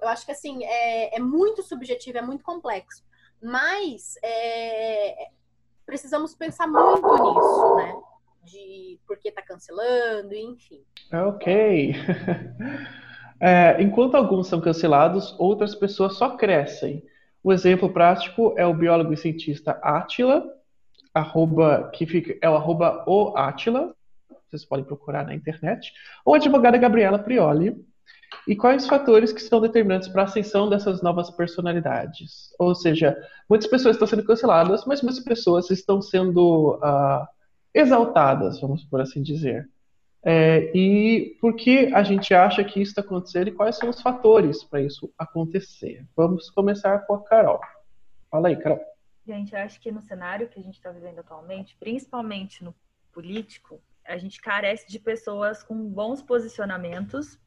[0.00, 3.04] Eu acho que assim é, é muito subjetivo, é muito complexo.
[3.42, 5.30] Mas é,
[5.84, 8.02] precisamos pensar muito nisso, né?
[8.44, 10.84] de por que está cancelando, enfim.
[11.12, 11.94] Ok.
[13.40, 17.02] é, enquanto alguns são cancelados, outras pessoas só crescem.
[17.42, 20.44] O exemplo prático é o biólogo e cientista Atila,
[21.14, 23.94] arroba, que fica, é o arroba o Atila,
[24.48, 25.92] vocês podem procurar na internet,
[26.24, 27.76] ou a advogada Gabriela Prioli,
[28.46, 32.50] e quais fatores que são determinantes para a ascensão dessas novas personalidades.
[32.58, 33.16] Ou seja,
[33.48, 37.26] muitas pessoas estão sendo canceladas, mas muitas pessoas estão sendo uh,
[37.74, 39.68] exaltadas, vamos por assim dizer.
[40.24, 44.00] É, e por que a gente acha que isso está acontecendo e quais são os
[44.00, 46.04] fatores para isso acontecer?
[46.16, 47.60] Vamos começar com a Carol.
[48.30, 48.80] Fala aí, Carol.
[49.26, 52.74] Gente, eu acho que no cenário que a gente está vivendo atualmente, principalmente no
[53.12, 57.38] político, a gente carece de pessoas com bons posicionamentos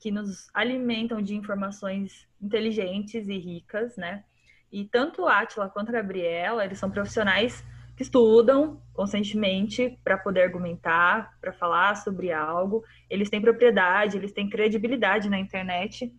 [0.00, 4.24] que nos alimentam de informações inteligentes e ricas, né?
[4.70, 7.64] E tanto Atila quanto a Gabriela, eles são profissionais
[7.98, 12.84] que estudam constantemente para poder argumentar, para falar sobre algo.
[13.10, 16.14] Eles têm propriedade, eles têm credibilidade na internet.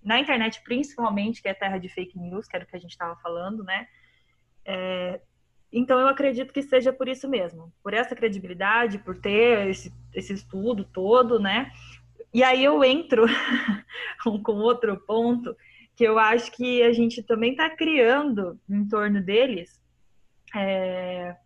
[0.00, 2.92] Na internet, principalmente, que é terra de fake news, que era o que a gente
[2.92, 3.88] estava falando, né?
[4.64, 5.20] É,
[5.72, 10.32] então, eu acredito que seja por isso mesmo, por essa credibilidade, por ter esse, esse
[10.34, 11.72] estudo todo, né?
[12.32, 13.26] E aí eu entro
[14.44, 15.56] com outro ponto,
[15.96, 19.82] que eu acho que a gente também está criando em torno deles
[20.58, 21.36] é,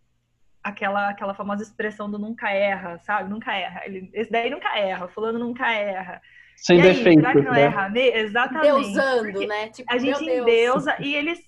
[0.63, 3.29] aquela, aquela famosa expressão do nunca erra, sabe?
[3.29, 3.81] Nunca erra.
[3.85, 6.21] Ele, esse daí nunca erra, fulano nunca erra.
[6.55, 7.21] Sem e aí, defeito.
[7.21, 7.61] Será que não né?
[7.61, 7.89] erra?
[7.89, 8.65] Me- Exatamente.
[8.65, 9.69] Deusando, Porque né?
[9.69, 10.85] Tipo, A gente meu Deus.
[10.85, 11.39] endeusa e eles.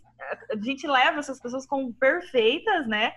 [0.52, 3.12] A gente leva essas pessoas como perfeitas, né?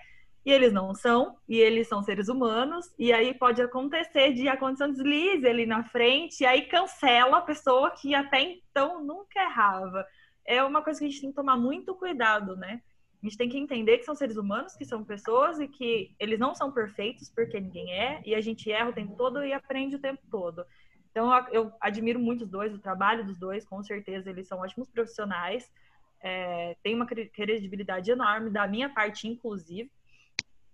[0.45, 4.85] E eles não são, e eles são seres humanos, e aí pode acontecer de acontecer
[4.85, 10.05] um deslize ali na frente, e aí cancela a pessoa que até então nunca errava.
[10.47, 12.83] É uma coisa que a gente tem que tomar muito cuidado, né?
[13.25, 16.39] A gente tem que entender que são seres humanos, que são pessoas e que eles
[16.39, 19.97] não são perfeitos, porque ninguém é, e a gente erra o tempo todo e aprende
[19.97, 20.63] o tempo todo.
[21.11, 24.91] Então, eu- admiro muito os dois, o trabalho dos dois, com certeza eles são ótimos
[24.91, 25.73] profissionais,
[26.21, 29.91] é, tem uma cre- credibilidade enorme, da minha parte, inclusive,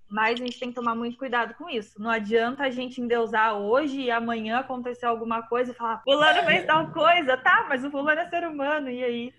[0.08, 2.02] mas a gente tem que tomar muito cuidado com isso.
[2.02, 6.66] Não adianta a gente endeusar hoje e amanhã acontecer alguma coisa e falar, fulano fez
[6.66, 9.34] tal coisa, tá, mas o fulano é ser humano, e aí?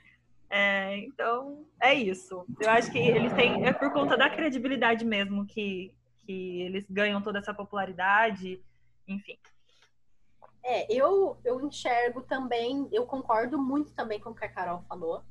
[0.54, 2.46] É, então, é isso.
[2.60, 7.22] Eu acho que eles têm, é por conta da credibilidade mesmo que, que eles ganham
[7.22, 8.62] toda essa popularidade,
[9.08, 9.40] enfim.
[10.62, 15.24] É, eu, eu enxergo também, eu concordo muito também com o que a Carol falou.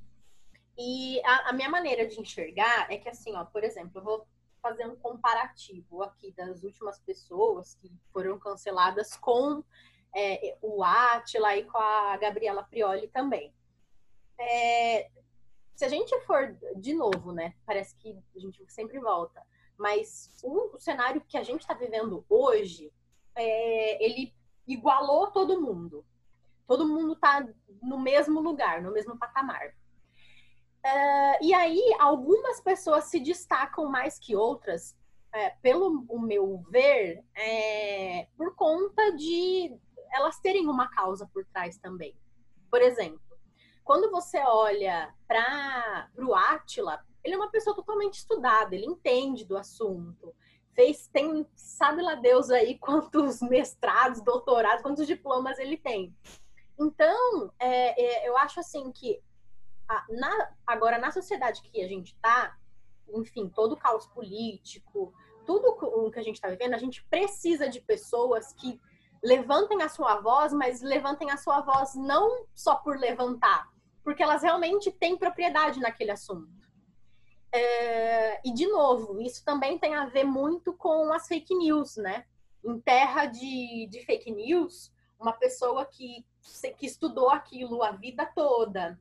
[0.79, 4.27] E a, a minha maneira de enxergar é que, assim, ó, por exemplo, eu vou
[4.63, 9.63] fazer um comparativo aqui das últimas pessoas que foram canceladas com
[10.17, 13.53] é, o Atila e com a Gabriela Prioli também.
[14.41, 15.11] É,
[15.77, 17.55] se a gente for, de novo, né?
[17.67, 19.43] Parece que a gente sempre volta,
[19.79, 22.93] mas o, o cenário que a gente está vivendo hoje,
[23.35, 24.35] é, ele
[24.67, 26.05] igualou todo mundo.
[26.67, 27.47] Todo mundo tá
[27.83, 29.75] no mesmo lugar, no mesmo patamar.
[30.83, 34.97] É, e aí, algumas pessoas se destacam mais que outras,
[35.33, 39.79] é, pelo o meu ver, é, por conta de
[40.13, 42.17] elas terem uma causa por trás também.
[42.71, 43.30] Por exemplo,
[43.91, 49.59] quando você olha para o Átila, ele é uma pessoa totalmente estudada, ele entende do
[49.59, 50.33] assunto
[50.77, 56.17] fez, tem, sabe lá Deus aí quantos mestrados, doutorados, quantos diplomas ele tem.
[56.79, 59.21] Então, é, é, eu acho assim que
[59.89, 62.57] a, na, agora na sociedade que a gente está,
[63.13, 65.13] enfim, todo o caos político,
[65.45, 68.81] tudo o que a gente está vivendo, a gente precisa de pessoas que
[69.21, 73.69] levantem a sua voz, mas levantem a sua voz não só por levantar,
[74.03, 76.61] porque elas realmente têm propriedade naquele assunto.
[77.53, 82.25] É, e, de novo, isso também tem a ver muito com as fake news, né?
[82.65, 86.25] Em terra de, de fake news, uma pessoa que,
[86.79, 88.99] que estudou aquilo a vida toda,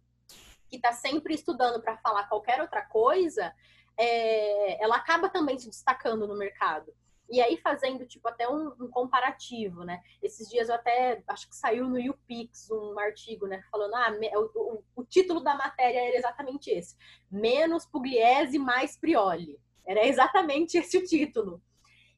[0.67, 3.53] que está sempre estudando para falar qualquer outra coisa,
[3.97, 6.93] é, ela acaba também se destacando no mercado.
[7.29, 10.01] E aí fazendo, tipo, até um, um, comparativo, né?
[10.21, 13.63] Esses dias eu até, acho que saiu no YouPix um artigo, né?
[13.69, 14.11] Falando, ah,
[14.55, 14.68] o,
[15.09, 16.95] título da matéria era exatamente esse.
[17.29, 19.59] Menos Pugliese, mais Prioli.
[19.85, 21.61] Era exatamente esse o título.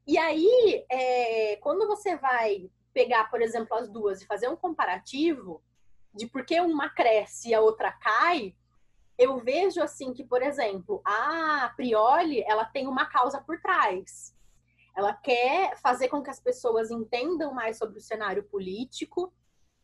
[0.06, 5.63] E aí, é, quando você vai pegar, por exemplo, as duas e fazer um comparativo
[6.13, 8.54] de por que uma cresce e a outra cai,
[9.17, 14.36] eu vejo, assim, que, por exemplo, a Prioli, ela tem uma causa por trás
[14.95, 19.34] ela quer fazer com que as pessoas entendam mais sobre o cenário político,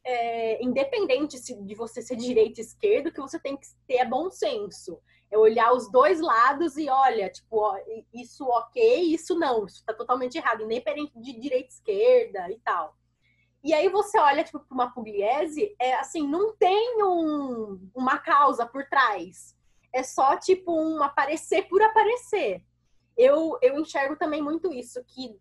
[0.07, 4.29] é, independente de você ser direita ou esquerda, que você tem que ter é bom
[4.31, 4.99] senso.
[5.29, 7.77] É olhar os dois lados e olha, tipo, ó,
[8.13, 12.95] isso ok, isso não, isso tá totalmente errado, independente de direita esquerda e tal.
[13.61, 18.65] E aí você olha, tipo, para uma Pugliese, é assim, não tem um, uma causa
[18.65, 19.53] por trás.
[19.93, 22.63] É só, tipo, um aparecer por aparecer
[23.17, 25.35] eu, eu enxergo também muito isso, que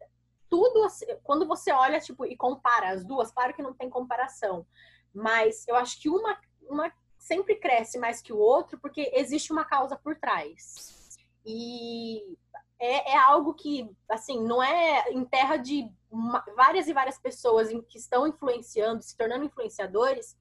[0.49, 4.67] tudo, assim, quando você olha, tipo, e compara as duas, claro que não tem comparação,
[5.15, 9.65] mas eu acho que uma, uma sempre cresce mais que o outro, porque existe uma
[9.65, 11.19] causa por trás.
[11.45, 12.37] E
[12.79, 17.71] é, é algo que, assim, não é em terra de uma, várias e várias pessoas
[17.71, 20.37] em, que estão influenciando, se tornando influenciadores,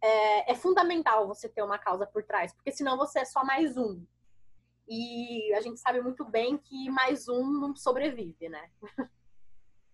[0.00, 3.76] é, é fundamental você ter uma causa por trás, porque senão você é só mais
[3.76, 4.04] um.
[4.88, 8.70] E a gente sabe muito bem que mais um não sobrevive, né?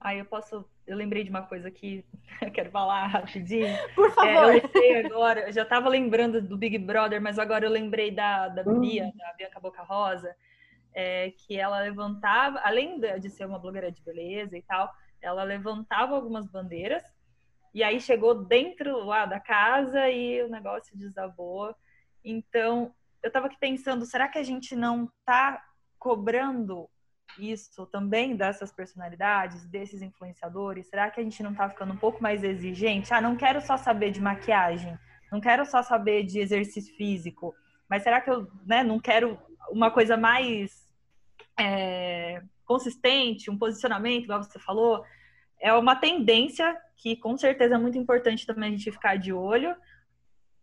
[0.00, 0.64] Aí eu posso.
[0.86, 2.04] Eu lembrei de uma coisa que
[2.42, 3.76] eu quero falar rapidinho.
[3.94, 4.28] Por favor.
[4.28, 8.10] É, eu lembrei agora, eu já estava lembrando do Big Brother, mas agora eu lembrei
[8.10, 9.12] da, da Bia, Hum.
[9.16, 10.34] da Bianca Boca Rosa,
[10.94, 14.90] é, que ela levantava, além de de ser uma blogueira de beleza e tal,
[15.20, 17.02] ela levantava algumas bandeiras,
[17.74, 21.74] e aí chegou dentro lá da casa e o negócio desabou.
[22.24, 25.62] Então, eu estava aqui pensando, será que a gente não está
[25.98, 26.88] cobrando
[27.38, 30.88] isso também dessas personalidades, desses influenciadores?
[30.88, 33.12] Será que a gente não está ficando um pouco mais exigente?
[33.12, 34.98] Ah, não quero só saber de maquiagem,
[35.30, 37.54] não quero só saber de exercício físico,
[37.88, 39.38] mas será que eu né, não quero
[39.70, 40.86] uma coisa mais.
[41.60, 45.02] É, consistente, um posicionamento, igual você falou,
[45.58, 49.74] é uma tendência que com certeza é muito importante também a gente ficar de olho,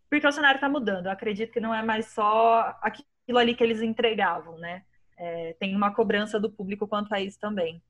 [0.08, 1.08] porque o cenário está mudando.
[1.08, 4.84] Eu acredito que não é mais só aquilo ali que eles entregavam, né?
[5.18, 7.82] É, tem uma cobrança do público quanto a isso também.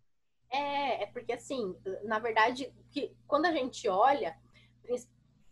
[0.50, 4.36] É, é porque assim, na verdade, que quando a gente olha,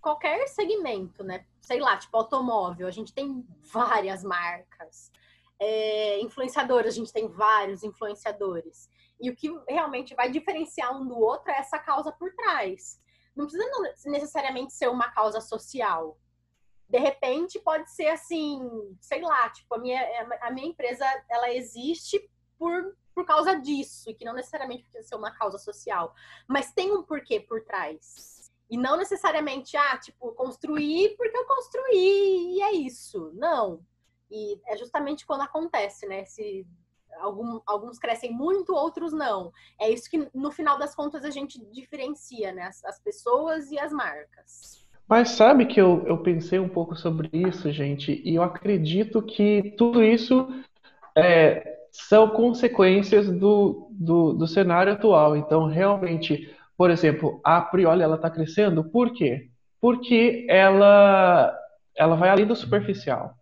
[0.03, 1.45] qualquer segmento, né?
[1.61, 5.11] Sei lá, tipo automóvel, a gente tem várias marcas.
[5.57, 8.89] É, influenciadores, a gente tem vários influenciadores.
[9.19, 13.01] E o que realmente vai diferenciar um do outro é essa causa por trás.
[13.33, 13.65] Não precisa
[14.05, 16.17] necessariamente ser uma causa social.
[16.89, 18.59] De repente, pode ser assim,
[19.01, 19.99] sei lá, tipo, a minha,
[20.41, 25.15] a minha empresa, ela existe por, por causa disso, e que não necessariamente precisa ser
[25.15, 26.13] uma causa social.
[26.47, 28.51] Mas tem um porquê por trás.
[28.69, 33.31] E não necessariamente, ah, tipo, construir porque eu construí e é isso.
[33.35, 33.85] Não.
[34.31, 36.25] E é justamente quando acontece, né?
[36.25, 36.65] Se
[37.19, 39.51] algum, alguns crescem muito, outros não.
[39.79, 42.63] É isso que, no final das contas, a gente diferencia, né?
[42.63, 44.82] As, as pessoas e as marcas.
[45.07, 49.73] Mas sabe que eu, eu pensei um pouco sobre isso, gente, e eu acredito que
[49.77, 50.47] tudo isso
[51.15, 55.35] é, são consequências do, do, do, cenário atual.
[55.35, 59.49] Então, realmente, por exemplo, a Prioli ela está crescendo, por quê?
[59.79, 61.55] Porque ela,
[61.95, 63.35] ela vai além do superficial.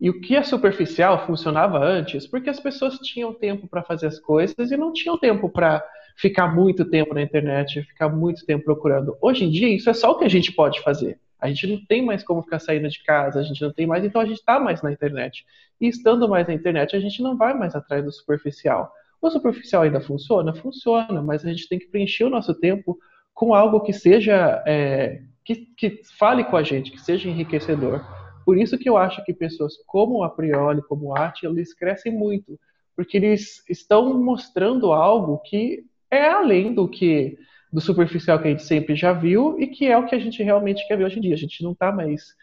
[0.00, 4.18] E o que é superficial funcionava antes porque as pessoas tinham tempo para fazer as
[4.18, 5.84] coisas e não tinham tempo para
[6.16, 9.16] ficar muito tempo na internet, ficar muito tempo procurando.
[9.20, 11.18] Hoje em dia, isso é só o que a gente pode fazer.
[11.40, 14.04] A gente não tem mais como ficar saindo de casa, a gente não tem mais,
[14.04, 15.44] então a gente está mais na internet.
[15.80, 18.92] E estando mais na internet, a gente não vai mais atrás do superficial.
[19.20, 20.54] O superficial ainda funciona?
[20.54, 22.98] Funciona, mas a gente tem que preencher o nosso tempo
[23.34, 24.62] com algo que seja.
[24.66, 28.04] É, que, que fale com a gente, que seja enriquecedor.
[28.44, 32.12] Por isso que eu acho que pessoas como a Prioli, como a Ati, eles crescem
[32.12, 32.58] muito,
[32.96, 37.38] porque eles estão mostrando algo que é além do que
[37.72, 40.42] do superficial que a gente sempre já viu e que é o que a gente
[40.42, 41.34] realmente quer ver hoje em dia.
[41.34, 42.34] A gente não está mais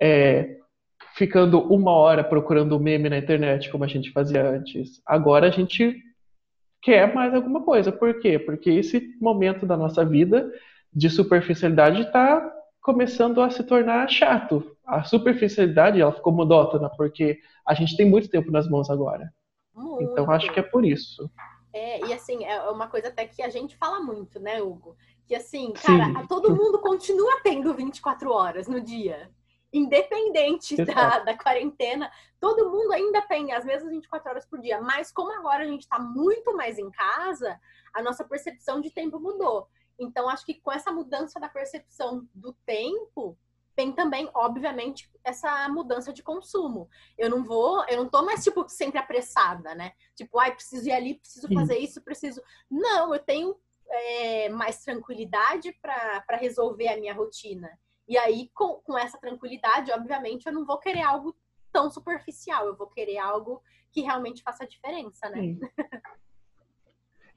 [0.00, 0.56] é,
[1.14, 5.02] ficando uma hora procurando meme na internet como a gente fazia antes.
[5.04, 6.02] Agora a gente
[6.80, 7.92] quer mais alguma coisa.
[7.92, 8.38] Por quê?
[8.38, 10.50] Porque esse momento da nossa vida
[10.90, 12.50] de superficialidade está
[12.80, 14.64] começando a se tornar chato.
[14.86, 19.30] A superficialidade ela ficou monótona porque a gente tem muito tempo nas mãos agora.
[19.74, 20.10] Muito.
[20.10, 21.30] Então acho que é por isso.
[21.72, 24.96] É, e assim, é uma coisa até que a gente fala muito, né, Hugo?
[25.26, 26.26] Que assim, cara, Sim.
[26.26, 29.30] todo mundo continua tendo 24 horas no dia.
[29.72, 32.10] Independente da, da quarentena,
[32.40, 34.80] todo mundo ainda tem as mesmas 24 horas por dia.
[34.80, 37.60] Mas como agora a gente está muito mais em casa,
[37.94, 39.68] a nossa percepção de tempo mudou.
[39.98, 43.38] Então, acho que com essa mudança da percepção do tempo,
[43.74, 46.88] tem também, obviamente, essa mudança de consumo.
[47.16, 49.92] Eu não vou, eu não tô mais, tipo, sempre apressada, né?
[50.14, 51.54] Tipo, ai, preciso ir ali, preciso Sim.
[51.54, 52.42] fazer isso, preciso.
[52.70, 53.56] Não, eu tenho
[53.88, 57.70] é, mais tranquilidade para resolver a minha rotina.
[58.08, 61.34] E aí, com, com essa tranquilidade, obviamente, eu não vou querer algo
[61.72, 63.62] tão superficial, eu vou querer algo
[63.92, 65.56] que realmente faça diferença, né?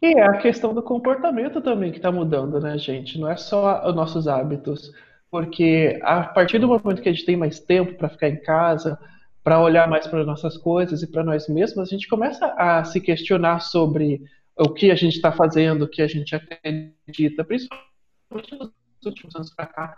[0.02, 3.18] E é a questão do comportamento também que está mudando, né, gente?
[3.18, 4.92] Não é só os nossos hábitos.
[5.34, 9.00] Porque a partir do momento que a gente tem mais tempo para ficar em casa,
[9.44, 13.02] para olhar mais para nossas coisas e para nós mesmos, a gente começa a se
[13.02, 14.22] questionar sobre
[14.56, 18.72] o que a gente está fazendo, o que a gente acredita, principalmente nos
[19.04, 19.98] últimos anos para cá,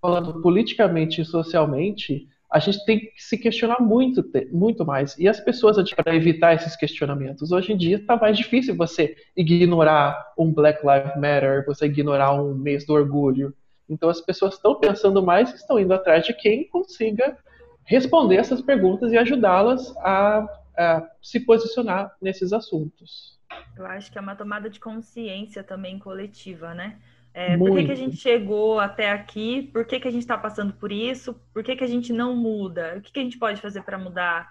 [0.00, 5.14] falando politicamente e socialmente, a gente tem que se questionar muito, muito mais.
[5.18, 10.32] E as pessoas, para evitar esses questionamentos, hoje em dia está mais difícil você ignorar
[10.38, 13.54] um Black Lives Matter, você ignorar um mês do orgulho.
[13.88, 17.36] Então as pessoas estão pensando mais e estão indo atrás de quem consiga
[17.84, 23.38] responder essas perguntas e ajudá-las a, a se posicionar nesses assuntos.
[23.76, 26.98] Eu acho que é uma tomada de consciência também coletiva, né?
[27.32, 29.68] É, por que, que, a gente chegou até aqui?
[29.72, 31.34] Por que, que a gente está passando por isso?
[31.52, 32.94] Por que, que a gente não muda?
[32.96, 34.48] O que, que a gente pode fazer para mudar?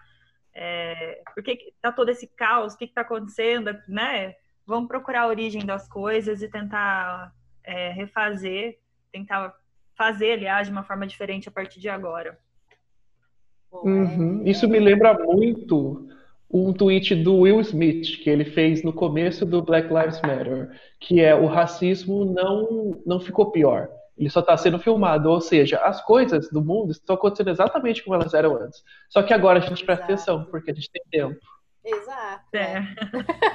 [0.54, 2.74] É, por que está todo esse caos?
[2.74, 3.74] O que está acontecendo?
[3.88, 4.36] Né?
[4.66, 8.78] Vamos procurar a origem das coisas e tentar é, refazer,
[9.14, 9.56] tentar
[9.96, 12.38] fazer, aliás, de uma forma diferente a partir de agora.
[13.72, 14.42] Uhum.
[14.46, 16.10] Isso me lembra muito
[16.50, 21.22] um tweet do Will Smith que ele fez no começo do Black Lives Matter, que
[21.22, 26.04] é o racismo não não ficou pior, ele só está sendo filmado, ou seja, as
[26.04, 28.84] coisas do mundo estão acontecendo exatamente como elas eram antes.
[29.10, 31.40] Só que agora a gente presta atenção porque a gente tem tempo.
[31.86, 32.56] Exato.
[32.56, 32.82] É.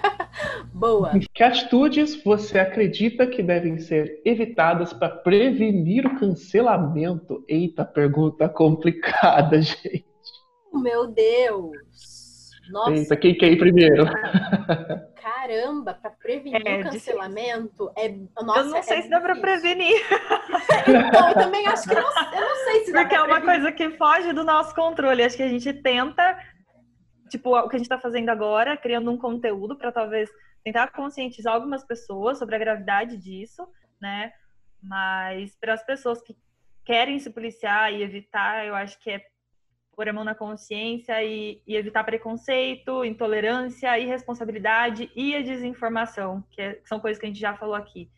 [0.73, 1.13] Boa.
[1.35, 7.43] Que atitudes você acredita que devem ser evitadas para prevenir o cancelamento?
[7.49, 10.05] Eita, pergunta complicada, gente.
[10.73, 11.73] Meu Deus.
[12.71, 12.93] Nossa.
[12.93, 14.05] Eita, quem quer ir primeiro?
[15.21, 18.15] Caramba, para prevenir é, o cancelamento é.
[18.43, 20.03] Nossa, eu não sei é se dá para prevenir.
[20.87, 23.73] então, eu também acho que não, eu não sei se dá Porque é uma coisa
[23.73, 25.23] que foge do nosso controle.
[25.23, 26.39] Acho que a gente tenta,
[27.29, 30.31] tipo, o que a gente está fazendo agora, criando um conteúdo para talvez
[30.65, 33.67] tentar conscientizar algumas pessoas sobre a gravidade disso,
[34.01, 34.33] né?
[34.83, 36.37] Mas para as pessoas que
[36.85, 39.23] querem se policiar e evitar, eu acho que é
[39.99, 46.63] pôr a mão na consciência e, e evitar preconceito, intolerância, irresponsabilidade e a desinformação, que,
[46.63, 48.09] é, que, são coisas que a gente já falou aqui.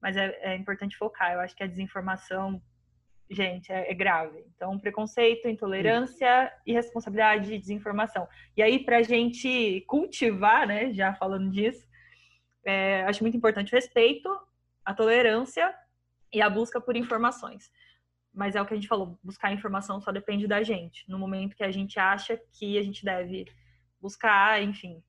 [0.00, 1.32] Mas é, é importante focar.
[1.32, 2.60] Eu acho que a desinformação,
[3.30, 4.44] gente, é, é grave.
[4.54, 8.28] Então, preconceito, intolerância, irresponsabilidade e desinformação.
[8.56, 11.86] E aí, para a gente cultivar, né, já falando disso,
[12.64, 14.28] é, acho muito importante o respeito,
[14.84, 15.74] a tolerância
[16.32, 17.70] e a busca por informações
[18.36, 21.08] mas é o que a gente falou, buscar informação só depende da gente.
[21.08, 23.46] No momento que a gente acha que a gente deve
[23.98, 25.02] buscar, enfim,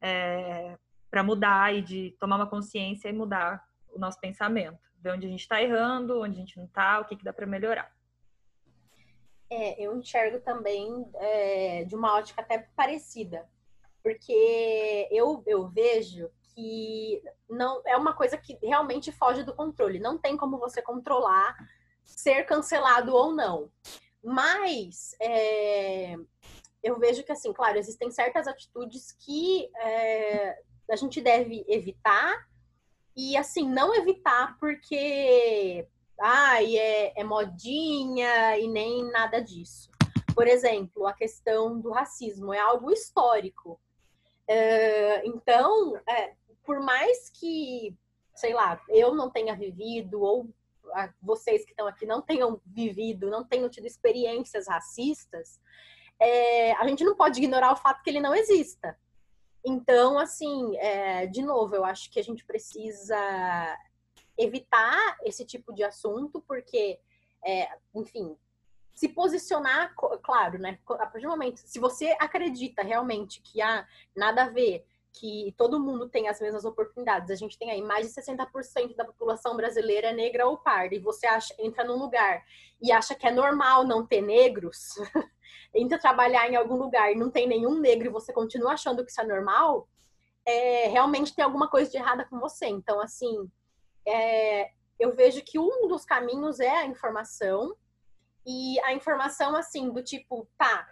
[0.00, 0.78] é,
[1.10, 5.30] para mudar e de tomar uma consciência e mudar o nosso pensamento, ver onde a
[5.30, 7.92] gente está errando, onde a gente não está, o que, que dá para melhorar.
[9.50, 13.48] É, eu enxergo também é, de uma ótica até parecida,
[14.02, 19.98] porque eu, eu vejo que não é uma coisa que realmente foge do controle.
[19.98, 21.56] Não tem como você controlar
[22.04, 23.70] ser cancelado ou não.
[24.22, 26.16] Mas é,
[26.82, 30.58] eu vejo que, assim, claro, existem certas atitudes que é,
[30.90, 32.46] a gente deve evitar
[33.20, 35.86] e, assim, não evitar porque,
[36.18, 39.90] ai, é, é modinha e nem nada disso.
[40.34, 43.78] Por exemplo, a questão do racismo é algo histórico.
[45.24, 47.94] Então, é, por mais que,
[48.34, 50.48] sei lá, eu não tenha vivido ou
[51.22, 55.60] vocês que estão aqui não tenham vivido, não tenham tido experiências racistas,
[56.18, 58.98] é, a gente não pode ignorar o fato que ele não exista.
[59.64, 63.16] Então, assim, é, de novo, eu acho que a gente precisa
[64.36, 66.98] evitar esse tipo de assunto, porque,
[67.44, 68.36] é, enfim,
[68.94, 70.78] se posicionar, claro, né?
[70.86, 73.86] A partir do momento, se você acredita realmente que há
[74.16, 77.30] nada a ver que todo mundo tem as mesmas oportunidades.
[77.30, 80.98] A gente tem aí mais de 60% da população brasileira é negra ou parda, e
[80.98, 82.44] você acha, entra num lugar
[82.80, 84.94] e acha que é normal não ter negros,
[85.74, 89.10] entra trabalhar em algum lugar e não tem nenhum negro e você continua achando que
[89.10, 89.88] isso é normal,
[90.46, 92.66] é, realmente tem alguma coisa de errada com você.
[92.66, 93.50] Então, assim,
[94.06, 97.76] é, eu vejo que um dos caminhos é a informação,
[98.46, 100.88] e a informação, assim, do tipo, tá,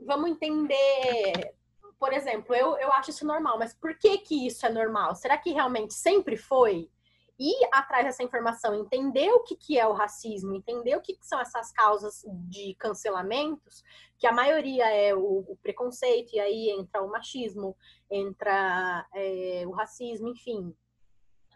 [0.00, 1.54] vamos entender
[2.02, 5.14] por exemplo, eu, eu acho isso normal, mas por que que isso é normal?
[5.14, 6.90] Será que realmente sempre foi?
[7.38, 11.24] Ir atrás dessa informação, entender o que, que é o racismo, entender o que, que
[11.24, 13.84] são essas causas de cancelamentos,
[14.18, 17.76] que a maioria é o, o preconceito, e aí entra o machismo,
[18.10, 20.74] entra é, o racismo, enfim,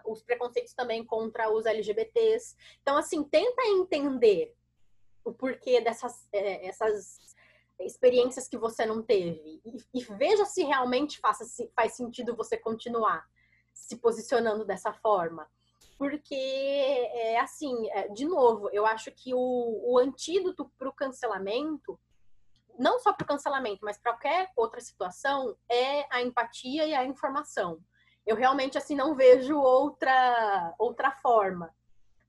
[0.06, 2.54] os preconceitos também contra os LGBTs.
[2.82, 4.54] Então, assim, tenta entender
[5.24, 7.34] o porquê dessas é, essas
[7.80, 12.56] experiências que você não teve e, e veja se realmente faça, se faz sentido você
[12.56, 13.24] continuar
[13.76, 15.46] se posicionando dessa forma.
[15.98, 21.98] Porque, é assim, é, de novo, eu acho que o, o antídoto para o cancelamento,
[22.78, 27.04] não só para o cancelamento, mas para qualquer outra situação, é a empatia e a
[27.04, 27.80] informação.
[28.26, 31.72] Eu realmente, assim, não vejo outra, outra forma.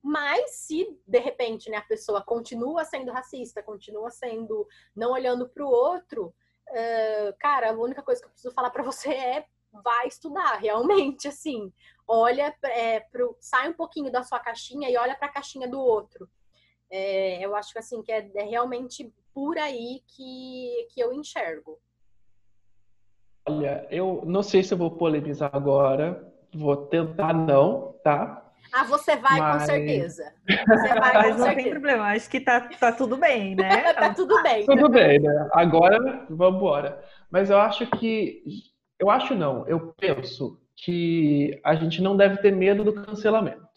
[0.08, 5.66] Mas se de repente né, a pessoa continua sendo racista, continua sendo não olhando para
[5.66, 6.34] o outro,
[6.70, 9.46] uh, cara, a única coisa que eu preciso falar para você é
[9.84, 11.74] vai estudar realmente, assim,
[12.08, 15.78] olha, é, pro, sai um pouquinho da sua caixinha e olha para a caixinha do
[15.78, 16.30] outro.
[16.90, 21.78] É, eu acho que assim que é, é realmente por aí que, que eu enxergo.
[23.46, 28.47] Olha, eu não sei se eu vou polemizar agora, vou tentar não, tá?
[28.74, 29.62] Ah, você vai Mas...
[29.62, 30.34] com certeza.
[30.48, 31.56] Você vai Mas com não certeza.
[31.56, 33.94] tem problema, acho que tá, tá tudo bem, né?
[33.94, 34.66] tá tudo bem.
[34.66, 35.50] Tudo bem, né?
[35.54, 37.04] Agora, vamos embora.
[37.32, 38.44] Mas eu acho que.
[39.00, 43.68] Eu acho não, eu penso que a gente não deve ter medo do cancelamento.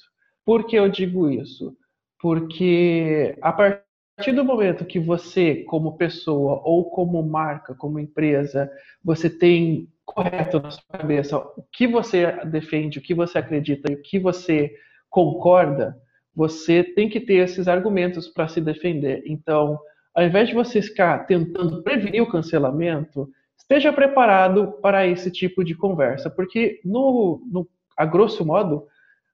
[0.45, 1.77] Por que eu digo isso?
[2.19, 3.90] Porque a partir
[4.31, 8.71] do momento que você, como pessoa ou como marca, como empresa,
[9.03, 13.95] você tem correto na sua cabeça o que você defende, o que você acredita e
[13.95, 14.75] o que você
[15.09, 15.97] concorda,
[16.35, 19.23] você tem que ter esses argumentos para se defender.
[19.27, 19.79] Então,
[20.15, 25.75] ao invés de você ficar tentando prevenir o cancelamento, esteja preparado para esse tipo de
[25.75, 28.87] conversa, porque no, no a grosso modo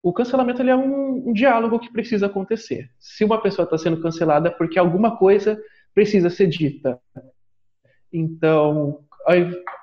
[0.02, 2.90] o cancelamento é um, um diálogo que precisa acontecer.
[2.98, 5.60] Se uma pessoa está sendo cancelada é porque alguma coisa
[5.94, 7.00] precisa ser dita.
[8.12, 9.00] Então,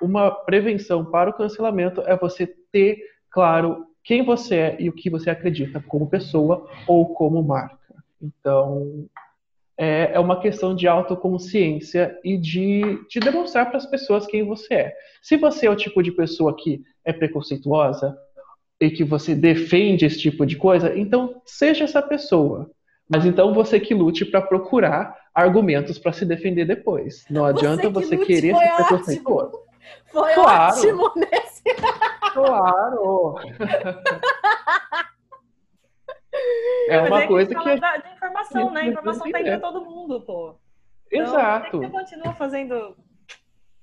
[0.00, 2.98] uma prevenção para o cancelamento é você ter
[3.30, 7.78] claro quem você é e o que você acredita como pessoa ou como marca.
[8.20, 9.06] Então,
[9.76, 14.74] é, é uma questão de autoconsciência e de, de demonstrar para as pessoas quem você
[14.74, 14.96] é.
[15.20, 18.16] Se você é o tipo de pessoa que é preconceituosa
[18.86, 22.70] e que você defende esse tipo de coisa, então seja essa pessoa.
[23.08, 27.24] Mas então você que lute para procurar argumentos para se defender depois.
[27.28, 29.58] Não adianta você, que querer ser preconceituoso.
[30.06, 30.76] Foi claro.
[30.76, 31.62] ótimo nesse.
[32.34, 33.36] Claro.
[36.88, 37.76] É uma é coisa que.
[37.80, 38.88] Da, de informação, né?
[38.88, 40.56] Informação tem para todo mundo, pô.
[41.10, 41.78] Então, Exato.
[41.78, 42.96] Você continua fazendo.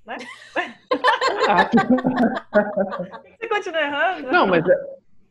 [0.06, 0.16] Né?
[3.38, 4.32] Você continua errando?
[4.32, 4.74] Não, mas é,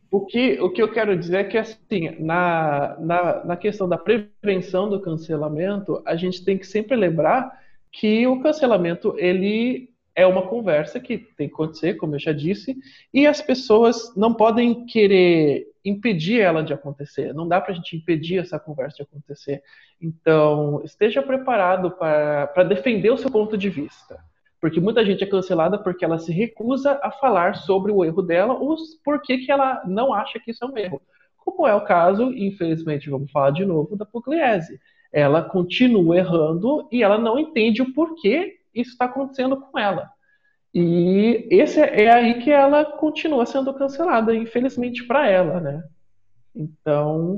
[0.10, 3.98] o, que, o que eu quero dizer é que, assim, na, na, na questão da
[3.98, 7.60] prevenção do cancelamento, a gente tem que sempre lembrar
[7.92, 12.76] que o cancelamento, ele é uma conversa que tem que acontecer, como eu já disse,
[13.14, 17.34] e as pessoas não podem querer impedir ela de acontecer.
[17.34, 19.64] Não dá para a gente impedir essa conversa de acontecer.
[20.00, 24.20] Então, esteja preparado para defender o seu ponto de vista.
[24.62, 28.54] Porque muita gente é cancelada porque ela se recusa a falar sobre o erro dela
[28.54, 31.02] ou por que ela não acha que isso é um erro.
[31.36, 34.80] Como é o caso, infelizmente, vamos falar de novo, da Pugliese.
[35.12, 40.10] Ela continua errando e ela não entende o porquê isso está acontecendo com ela.
[40.74, 45.84] E esse é, é aí que ela continua sendo cancelada, infelizmente para ela, né?
[46.56, 47.38] Então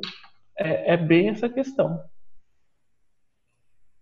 [0.58, 2.00] é, é, bem essa questão.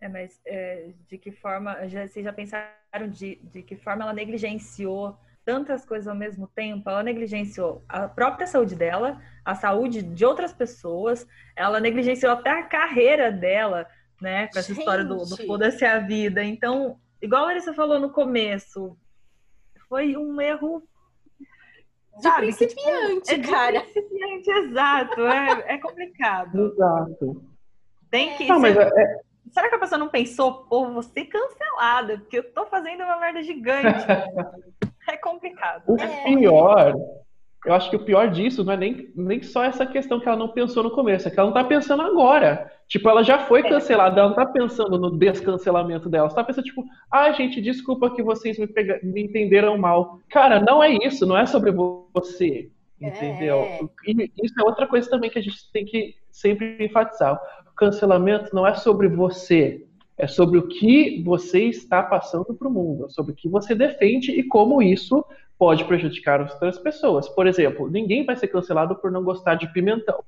[0.02, 4.14] É, mas é, de que forma, já, vocês já pensaram de, de que forma ela
[4.14, 6.90] negligenciou tantas coisas ao mesmo tempo?
[6.90, 12.64] Ela negligenciou a própria saúde dela, a saúde de outras pessoas, ela negligenciou até a
[12.64, 13.88] carreira dela,
[14.20, 14.48] né?
[14.48, 14.80] Com essa Gente.
[14.80, 16.44] história do, do foda-se a vida.
[16.44, 18.98] Então, igual a Larissa falou no começo,
[19.88, 20.82] foi um erro.
[22.18, 23.80] De sabe, principiante, que, tipo, é cara.
[23.82, 25.22] De principiante, exato.
[25.28, 26.72] É, é complicado.
[26.74, 27.46] Exato.
[28.10, 28.48] Tem que.
[28.48, 29.31] Não, mas é, é...
[29.52, 33.20] Será que a pessoa não pensou, pô, vou ser cancelada, porque eu tô fazendo uma
[33.20, 34.06] merda gigante?
[35.08, 35.84] é complicado.
[35.88, 36.96] O pior
[37.66, 40.38] eu acho que o pior disso não é nem, nem só essa questão que ela
[40.38, 42.72] não pensou no começo, é que ela não tá pensando agora.
[42.88, 43.70] Tipo, ela já foi é.
[43.70, 46.26] cancelada, ela não tá pensando no descancelamento dela.
[46.26, 49.00] Ela tá pensando, tipo, ah, gente, desculpa que vocês me, pega...
[49.04, 50.20] me entenderam mal.
[50.30, 52.72] Cara, não é isso, não é sobre você.
[53.00, 53.58] Entendeu?
[53.58, 53.80] É.
[54.08, 57.40] E isso é outra coisa também que a gente tem que sempre enfatizar.
[57.82, 59.84] Cancelamento não é sobre você,
[60.16, 64.30] é sobre o que você está passando para o mundo, sobre o que você defende
[64.30, 65.26] e como isso
[65.58, 67.28] pode prejudicar outras pessoas.
[67.28, 70.24] Por exemplo, ninguém vai ser cancelado por não gostar de pimentão.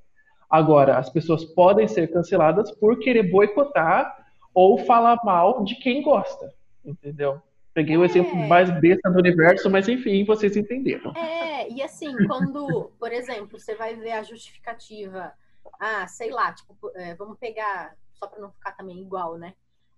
[0.49, 4.17] Agora, as pessoas podem ser canceladas por querer boicotar
[4.51, 6.51] ou falar mal de quem gosta,
[6.83, 7.39] entendeu?
[7.71, 8.07] Peguei o é.
[8.07, 11.13] exemplo mais besta do universo, mas enfim, vocês entenderam.
[11.15, 15.31] É, e assim, quando, por exemplo, você vai ver a justificativa,
[15.79, 19.53] ah, sei lá, tipo, é, vamos pegar, só para não ficar também igual, né?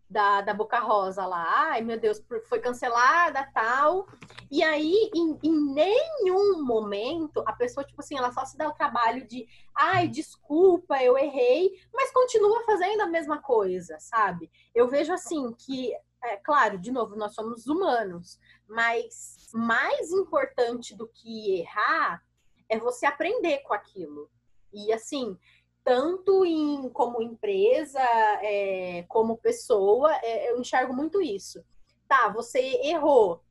[0.09, 1.71] da, da Boca Rosa lá.
[1.71, 4.07] Ai, meu Deus, foi cancelada, tal.
[4.51, 8.73] E aí, em, em, nenhum momento, a pessoa, tipo assim, ela só se dá o
[8.73, 14.51] trabalho de, ai, desculpa, eu errei, mas continua fazendo a mesma coisa, sabe?
[14.73, 15.93] Eu vejo assim que,
[16.23, 22.23] é claro, de novo, nós somos humanos, mas mais importante do que errar
[22.69, 24.29] é você aprender com aquilo.
[24.73, 25.37] E assim,
[25.85, 28.01] tanto em como empresa,
[28.41, 31.63] é, como pessoa, é, eu enxergo muito isso.
[32.07, 33.43] Tá, você errou.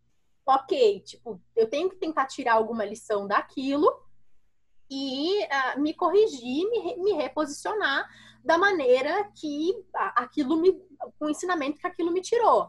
[0.45, 3.89] Ok, tipo, eu tenho que tentar tirar alguma lição daquilo
[4.91, 8.07] e uh, me corrigir, me, me reposicionar
[8.45, 10.79] da maneira que aquilo me,
[11.19, 12.69] o ensinamento que aquilo me tirou.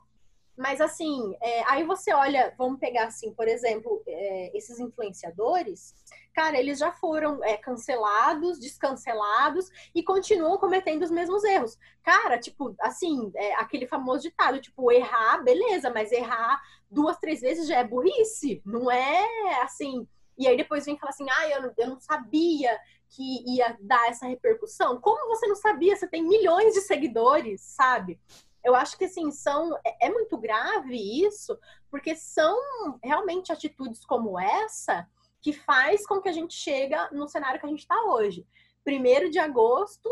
[0.57, 5.93] Mas assim, é, aí você olha, vamos pegar assim, por exemplo, é, esses influenciadores,
[6.33, 11.77] cara, eles já foram é, cancelados, descancelados e continuam cometendo os mesmos erros.
[12.03, 17.67] Cara, tipo, assim, é, aquele famoso ditado, tipo, errar, beleza, mas errar duas, três vezes
[17.67, 20.07] já é burrice, não é assim.
[20.37, 22.77] E aí depois vem falar assim, ah, eu, eu não sabia
[23.09, 24.99] que ia dar essa repercussão.
[24.99, 25.95] Como você não sabia?
[25.95, 28.19] Você tem milhões de seguidores, sabe?
[28.65, 31.57] Eu acho que assim são é, é muito grave isso,
[31.89, 32.57] porque são
[33.01, 35.07] realmente atitudes como essa
[35.39, 38.45] que faz com que a gente chega no cenário que a gente está hoje.
[38.83, 40.09] Primeiro de agosto,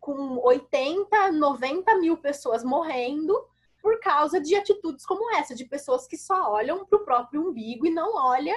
[0.00, 3.32] com 80, 90 mil pessoas morrendo
[3.80, 7.86] por causa de atitudes como essa, de pessoas que só olham para o próprio umbigo
[7.86, 8.56] e não olham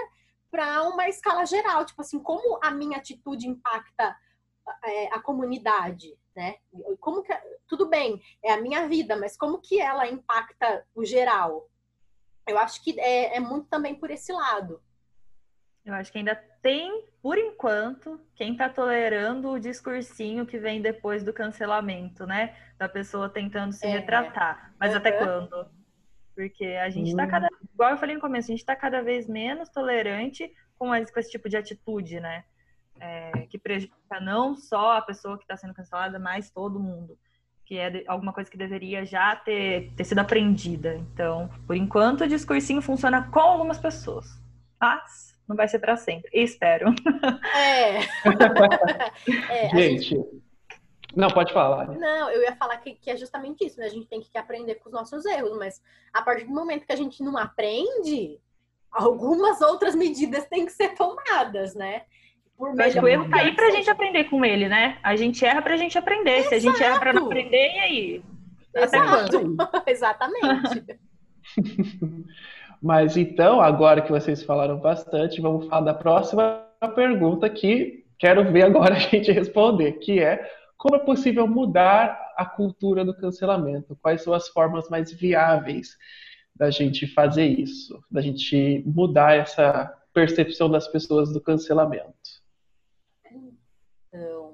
[0.49, 4.15] para uma escala geral, tipo assim, como a minha atitude impacta
[4.83, 6.55] é, a comunidade, né?
[6.99, 7.33] Como que
[7.67, 11.69] tudo bem, é a minha vida, mas como que ela impacta o geral?
[12.47, 14.81] eu acho que é, é muito também por esse lado.
[15.83, 21.23] Eu acho que ainda tem, por enquanto, quem está tolerando o discursinho que vem depois
[21.23, 22.55] do cancelamento, né?
[22.77, 23.89] Da pessoa tentando se é.
[23.89, 24.73] retratar.
[24.79, 24.97] Mas uhum.
[24.97, 25.69] até quando?
[26.35, 27.49] Porque a gente está cada.
[27.73, 31.31] Igual eu falei no começo, a gente está cada vez menos tolerante com, com esse
[31.31, 32.43] tipo de atitude, né?
[32.99, 37.17] É, que prejudica não só a pessoa que está sendo cancelada, mas todo mundo.
[37.65, 40.95] Que é alguma coisa que deveria já ter, ter sido aprendida.
[40.95, 44.25] Então, por enquanto, o discursinho funciona com algumas pessoas.
[44.79, 46.29] Mas não vai ser para sempre.
[46.33, 46.93] Espero.
[47.55, 47.99] É.
[49.49, 50.43] é gente, gente,
[51.15, 51.87] Não, pode falar.
[51.87, 53.85] Não, eu ia falar que, que, é justamente isso, né?
[53.85, 55.81] A gente tem que aprender com os nossos erros, mas
[56.13, 58.39] a partir do momento que a gente não aprende,
[58.91, 62.03] algumas outras medidas têm que ser tomadas, né?
[62.57, 64.97] Por mas o erro tá aí pra gente aprender com ele, né?
[65.03, 66.37] A gente erra pra gente aprender.
[66.37, 66.49] Exato.
[66.49, 68.23] Se a gente erra pra não aprender, e aí?
[68.73, 69.55] Exato.
[69.85, 70.85] Exatamente.
[72.81, 76.63] Mas então, agora que vocês falaram bastante, vamos falar da próxima
[76.95, 82.45] pergunta que quero ver agora a gente responder, que é como é possível mudar a
[82.45, 83.97] cultura do cancelamento?
[84.01, 85.97] Quais são as formas mais viáveis
[86.55, 92.13] da gente fazer isso, da gente mudar essa percepção das pessoas do cancelamento?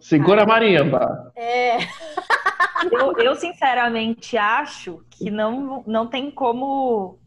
[0.02, 1.32] Segura a marimba.
[1.36, 1.78] É.
[2.92, 7.20] eu, eu, sinceramente acho que não, não tem como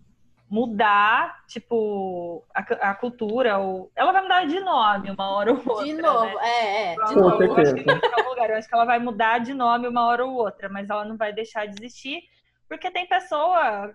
[0.51, 5.85] mudar, tipo, a, a, cultura, ou ela vai mudar de nome uma hora ou outra.
[5.85, 6.35] De novo, né?
[6.43, 6.95] é, é.
[6.95, 7.43] De novo.
[7.43, 8.51] Eu acho, que lugar.
[8.51, 11.16] eu acho que ela vai mudar de nome uma hora ou outra, mas ela não
[11.16, 12.22] vai deixar de existir,
[12.68, 13.95] porque tem pessoa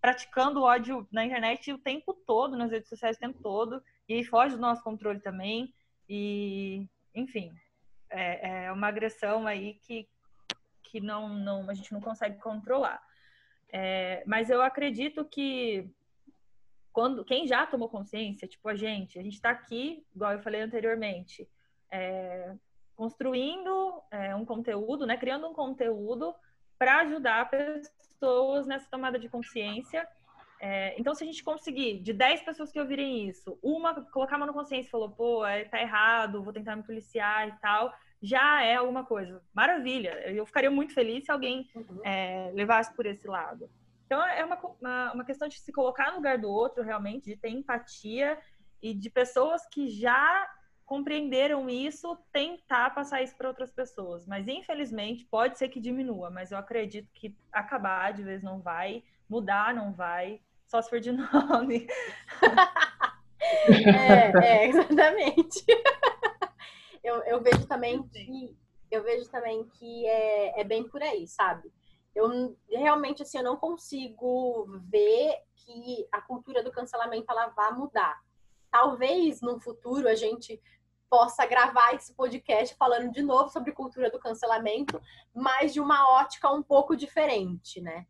[0.00, 4.56] praticando ódio na internet o tempo todo, nas redes sociais o tempo todo, e foge
[4.56, 5.72] do nosso controle também.
[6.08, 7.52] E, enfim,
[8.10, 10.08] é, é uma agressão aí que,
[10.82, 13.02] que não, não, a gente não consegue controlar.
[13.70, 15.90] É, mas eu acredito que
[16.92, 20.60] quando quem já tomou consciência, tipo a gente, a gente está aqui, igual eu falei
[20.60, 21.48] anteriormente,
[21.90, 22.54] é,
[22.96, 26.34] construindo é, um conteúdo, né, criando um conteúdo
[26.78, 30.08] para ajudar pessoas nessa tomada de consciência.
[30.60, 34.38] É, então, se a gente conseguir, de 10 pessoas que ouvirem isso, uma colocar a
[34.38, 37.92] mão na consciência e falou, pô, é, tá errado, vou tentar me policiar e tal,
[38.20, 39.42] já é alguma coisa.
[39.54, 40.10] Maravilha.
[40.30, 42.00] Eu ficaria muito feliz se alguém uhum.
[42.04, 43.70] é, levasse por esse lado.
[44.06, 47.36] Então, é uma, uma, uma, questão de se colocar no lugar do outro, realmente, de
[47.36, 48.38] ter empatia
[48.82, 50.48] e de pessoas que já
[50.86, 54.26] compreenderam isso, tentar passar isso para outras pessoas.
[54.26, 59.04] Mas, infelizmente, pode ser que diminua, mas eu acredito que acabar de vez não vai,
[59.28, 61.88] mudar não vai, só se for de nome.
[63.68, 65.64] é, é, exatamente
[67.08, 68.56] eu, eu vejo também que
[68.90, 71.70] eu vejo também que é, é bem por aí, sabe?
[72.14, 78.18] Eu realmente assim eu não consigo ver que a cultura do cancelamento ela vá mudar.
[78.70, 80.60] Talvez no futuro a gente
[81.08, 85.00] possa gravar esse podcast falando de novo sobre cultura do cancelamento,
[85.34, 88.06] mas de uma ótica um pouco diferente, né?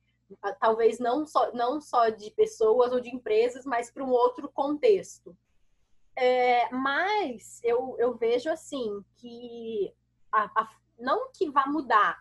[0.60, 5.36] Talvez não só, não só de pessoas ou de empresas, mas para um outro contexto.
[6.16, 9.94] É, mas eu, eu vejo assim que
[10.32, 10.68] a, a,
[10.98, 12.18] não que vá mudar,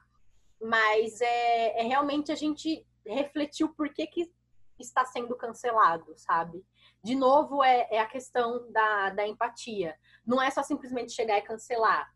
[0.62, 4.32] mas é, é realmente a gente refletir o porquê que
[4.80, 6.64] está sendo cancelado, sabe?
[7.04, 9.98] De novo, é, é a questão da, da empatia.
[10.26, 12.14] Não é só simplesmente chegar e cancelar.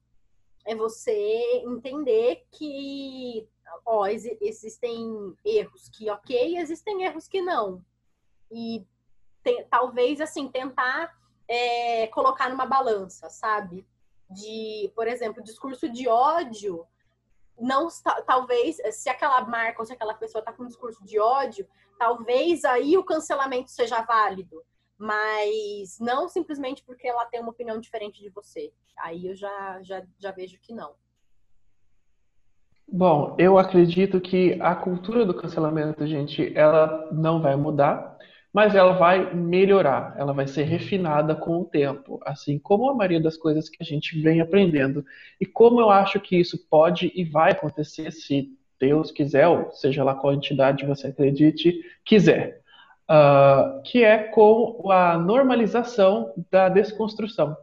[0.66, 3.48] É você entender que
[3.86, 7.84] ó, ex existem erros que ok, existem erros que não.
[8.52, 8.86] E
[9.44, 11.16] te, talvez assim tentar
[11.48, 13.88] é, colocar numa balança, sabe?
[14.30, 16.88] De, por exemplo, discurso de ódio,
[17.60, 17.88] não
[18.26, 21.68] talvez, se aquela marca ou se aquela pessoa está com um discurso de ódio,
[22.00, 24.64] talvez aí o cancelamento seja válido,
[24.98, 28.74] mas não simplesmente porque ela tem uma opinião diferente de você.
[28.98, 30.96] Aí eu já, já, já vejo que não.
[32.92, 38.12] Bom, eu acredito que a cultura do cancelamento, gente, ela não vai mudar
[38.54, 43.22] mas ela vai melhorar, ela vai ser refinada com o tempo, assim como a maioria
[43.22, 45.06] das coisas que a gente vem aprendendo.
[45.40, 50.04] E como eu acho que isso pode e vai acontecer se Deus quiser, ou seja
[50.04, 52.62] lá qual entidade você acredite, quiser.
[53.10, 57.56] Uh, que é com a normalização da desconstrução.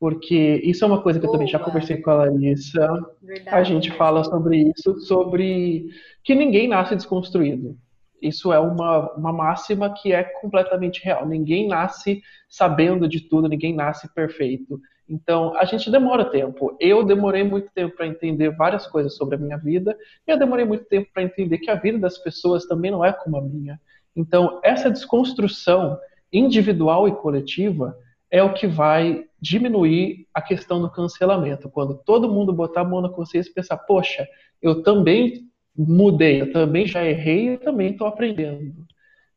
[0.00, 2.88] Porque isso é uma coisa que eu também já conversei com a Larissa.
[3.22, 3.54] Verdade.
[3.56, 5.90] A gente fala sobre isso, sobre
[6.24, 7.76] que ninguém nasce desconstruído
[8.20, 11.26] isso é uma, uma máxima que é completamente real.
[11.26, 14.80] Ninguém nasce sabendo de tudo, ninguém nasce perfeito.
[15.08, 16.76] Então, a gente demora tempo.
[16.78, 19.96] Eu demorei muito tempo para entender várias coisas sobre a minha vida,
[20.26, 23.12] e eu demorei muito tempo para entender que a vida das pessoas também não é
[23.12, 23.80] como a minha.
[24.14, 25.98] Então, essa desconstrução
[26.32, 27.96] individual e coletiva
[28.30, 31.68] é o que vai diminuir a questão do cancelamento.
[31.68, 34.26] Quando todo mundo botar a mão na consciência e pensar, poxa,
[34.62, 38.86] eu também mudei, eu também já errei, eu também estou aprendendo.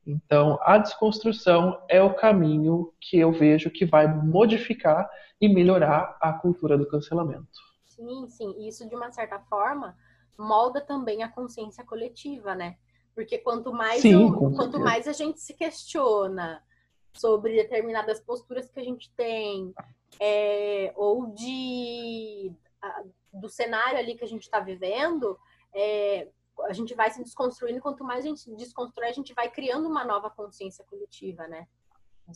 [0.06, 6.34] Então, a desconstrução é o caminho que eu vejo que vai modificar e melhorar a
[6.34, 7.48] cultura do cancelamento.
[7.86, 8.68] Sim, sim.
[8.68, 9.96] Isso, de uma certa forma,
[10.38, 12.76] molda também a consciência coletiva, né?
[13.16, 16.62] Porque quanto mais, sim, eu, quanto mais a gente se questiona
[17.14, 19.74] sobre determinadas posturas que a gente tem,
[20.20, 22.52] é, ou de
[22.82, 23.04] a,
[23.34, 25.38] do cenário ali que a gente está vivendo,
[25.74, 26.28] é,
[26.62, 30.06] a gente vai se desconstruindo, quanto mais a gente desconstrói, a gente vai criando uma
[30.06, 31.68] nova consciência coletiva, né?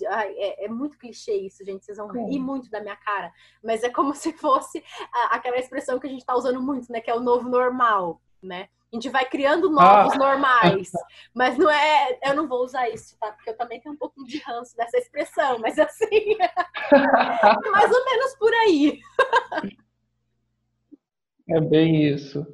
[0.04, 1.86] É, é, muito clichê isso, gente.
[1.86, 3.32] Vocês vão rir muito da minha cara.
[3.64, 7.00] Mas é como se fosse a, aquela expressão que a gente está usando muito, né?
[7.00, 8.70] Que é o novo normal, né?
[8.92, 10.18] A gente vai criando novos ah.
[10.18, 10.92] normais.
[11.34, 12.18] Mas não é.
[12.24, 13.32] Eu não vou usar isso, tá?
[13.32, 15.60] Porque eu também tenho um pouco de ranço dessa expressão.
[15.60, 16.38] Mas assim.
[17.72, 19.00] mais ou menos por aí.
[21.50, 22.46] é bem isso.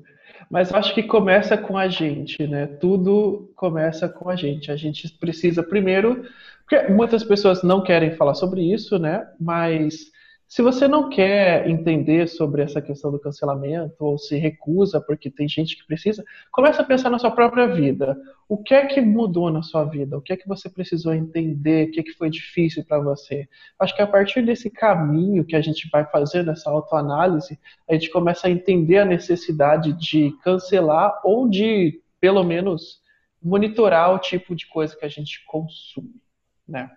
[0.50, 2.68] Mas eu acho que começa com a gente, né?
[2.68, 4.72] Tudo começa com a gente.
[4.72, 6.28] A gente precisa primeiro,
[6.62, 9.28] porque muitas pessoas não querem falar sobre isso, né?
[9.40, 10.12] Mas
[10.54, 15.50] se você não quer entender sobre essa questão do cancelamento ou se recusa porque tem
[15.50, 18.16] gente que precisa, comece a pensar na sua própria vida.
[18.48, 20.16] O que é que mudou na sua vida?
[20.16, 21.88] O que é que você precisou entender?
[21.88, 23.50] O que é que foi difícil para você?
[23.80, 28.12] Acho que a partir desse caminho que a gente vai fazer nessa autoanálise, a gente
[28.12, 33.02] começa a entender a necessidade de cancelar ou de, pelo menos,
[33.42, 36.22] monitorar o tipo de coisa que a gente consome,
[36.68, 36.92] né?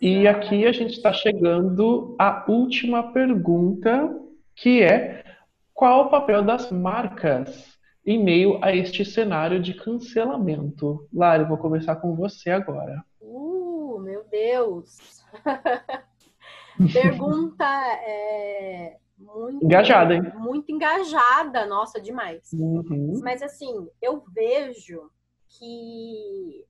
[0.00, 4.14] E aqui a gente está chegando à última pergunta,
[4.54, 5.24] que é
[5.72, 11.08] qual o papel das marcas em meio a este cenário de cancelamento?
[11.12, 13.02] Lari, vou começar com você agora.
[13.20, 15.24] Uh, meu Deus!
[16.92, 20.22] pergunta é, muito engajada, hein?
[20.36, 22.52] Muito engajada, nossa, demais.
[22.52, 23.20] Uhum.
[23.22, 25.10] Mas assim, eu vejo
[25.48, 26.66] que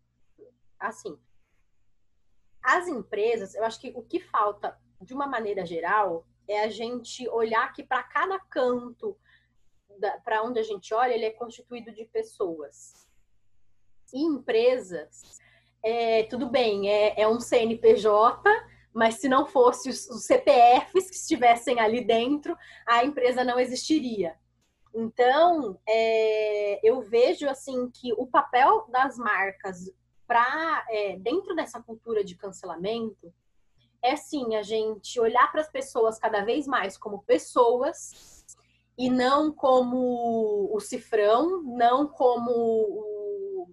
[0.78, 1.16] assim,
[2.64, 7.28] as empresas, eu acho que o que falta, de uma maneira geral, é a gente
[7.28, 9.16] olhar que para cada canto,
[10.24, 13.06] para onde a gente olha, ele é constituído de pessoas.
[14.12, 15.38] E empresas,
[15.82, 18.42] é, tudo bem, é, é um CNPJ,
[18.94, 22.56] mas se não fosse os, CPFs que estivessem ali dentro,
[22.86, 24.36] a empresa não existiria.
[24.94, 29.90] Então, é, eu vejo assim que o papel das marcas
[30.34, 33.32] para é, dentro dessa cultura de cancelamento
[34.02, 38.44] é sim a gente olhar para as pessoas cada vez mais como pessoas
[38.98, 43.70] e não como o cifrão, não como o,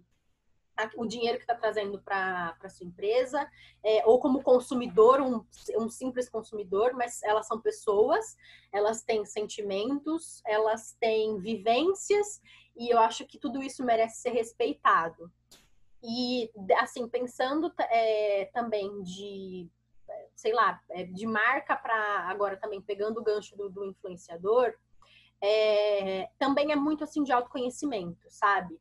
[0.97, 3.49] o dinheiro que está trazendo para a sua empresa,
[3.83, 5.43] é, ou como consumidor, um,
[5.79, 8.37] um simples consumidor, mas elas são pessoas,
[8.71, 12.39] elas têm sentimentos, elas têm vivências,
[12.77, 15.31] e eu acho que tudo isso merece ser respeitado.
[16.03, 19.69] E, assim, pensando é, também de,
[20.35, 24.73] sei lá, é, de marca para agora também pegando o gancho do, do influenciador,
[25.41, 28.79] é, também é muito assim de autoconhecimento, sabe?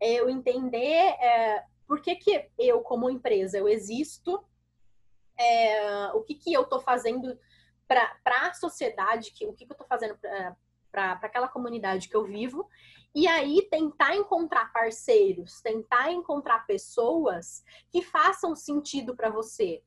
[0.00, 4.42] É eu entender é, por que, que eu, como empresa, eu existo,
[5.38, 7.38] é, o que, que eu estou fazendo
[7.86, 10.18] para a sociedade, que, o que, que eu estou fazendo
[10.90, 12.68] para aquela comunidade que eu vivo,
[13.14, 19.82] e aí tentar encontrar parceiros, tentar encontrar pessoas que façam sentido para você,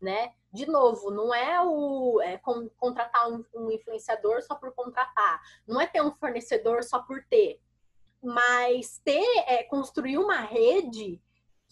[0.00, 0.32] né?
[0.52, 2.40] De novo, não é o é,
[2.76, 7.60] contratar um, um, influenciador só por contratar, não é ter um fornecedor só por ter,
[8.22, 11.20] mas ter é, construir uma rede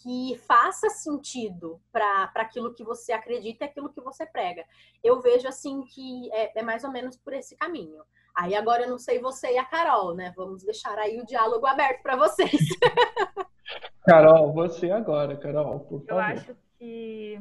[0.03, 4.65] que faça sentido para aquilo que você acredita e aquilo que você prega.
[5.01, 8.03] Eu vejo assim que é, é mais ou menos por esse caminho.
[8.35, 10.33] Aí agora eu não sei você e a Carol, né?
[10.35, 12.51] Vamos deixar aí o diálogo aberto para vocês.
[14.05, 16.11] Carol, você agora, Carol, por favor.
[16.11, 17.39] Eu acho que,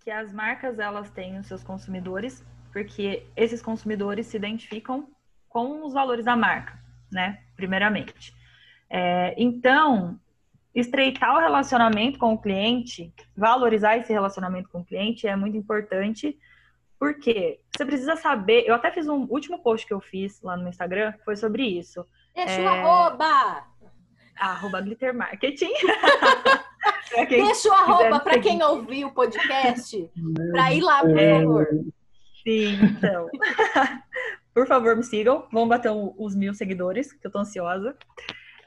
[0.00, 5.08] que as marcas elas têm os seus consumidores, porque esses consumidores se identificam
[5.48, 6.78] com os valores da marca,
[7.10, 7.42] né?
[7.56, 8.34] Primeiramente.
[8.90, 10.20] É, então,
[10.74, 16.36] estreitar o relacionamento com o cliente, valorizar esse relacionamento com o cliente é muito importante
[16.98, 18.64] porque você precisa saber.
[18.66, 22.06] Eu até fiz um último post que eu fiz lá no Instagram, foi sobre isso.
[22.34, 22.64] Deixa é...
[22.64, 23.64] o arroba!
[24.36, 25.72] Arroba Glitter Marketing.
[27.28, 30.10] Deixa o arroba para quem ouviu o podcast,
[30.50, 31.40] para ir lá, por é...
[31.40, 31.68] favor.
[32.42, 33.28] Sim, então.
[34.52, 35.46] por favor, me sigam.
[35.52, 37.96] Vamos bater os mil seguidores, que eu tô ansiosa.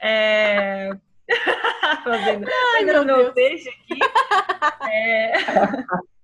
[0.00, 0.96] É...
[2.04, 3.98] Fazendo, Ai, meu, meu peixe aqui.
[4.90, 5.32] É...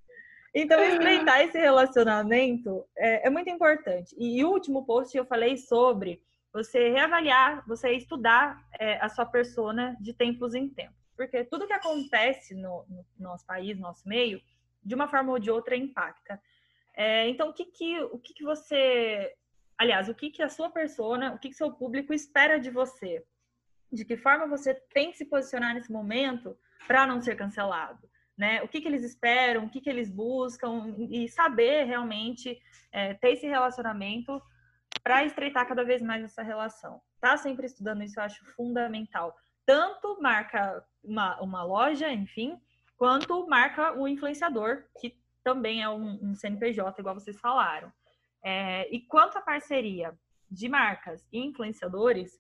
[0.57, 4.15] Então, estreitar esse relacionamento é, é, muito importante.
[4.17, 9.97] E o último post eu falei sobre você reavaliar, você estudar é, a sua persona
[10.01, 10.95] de tempos em tempos.
[11.17, 14.41] Porque tudo que acontece no, no nosso país, no nosso meio,
[14.85, 16.41] de uma forma ou de outra impacta.
[16.97, 19.35] É, então, o que, que, o que, que você.
[19.77, 23.25] Aliás, o que, que a sua persona, o que, que seu público espera de você?
[23.93, 26.57] De que forma você tem que se posicionar nesse momento
[26.87, 28.09] para não ser cancelado?
[28.37, 28.63] né?
[28.63, 32.61] O que, que eles esperam, o que, que eles buscam e saber realmente
[32.93, 34.43] é, ter esse relacionamento
[35.03, 37.01] para estreitar cada vez mais essa relação.
[37.21, 39.35] Tá sempre estudando isso, eu acho fundamental.
[39.65, 42.61] Tanto marca uma, uma loja, enfim,
[42.97, 47.93] quanto marca o influenciador, que também é um, um CNPJ, igual vocês falaram.
[48.43, 50.13] É, e quanto à parceria
[50.51, 52.39] de marcas e influenciadores,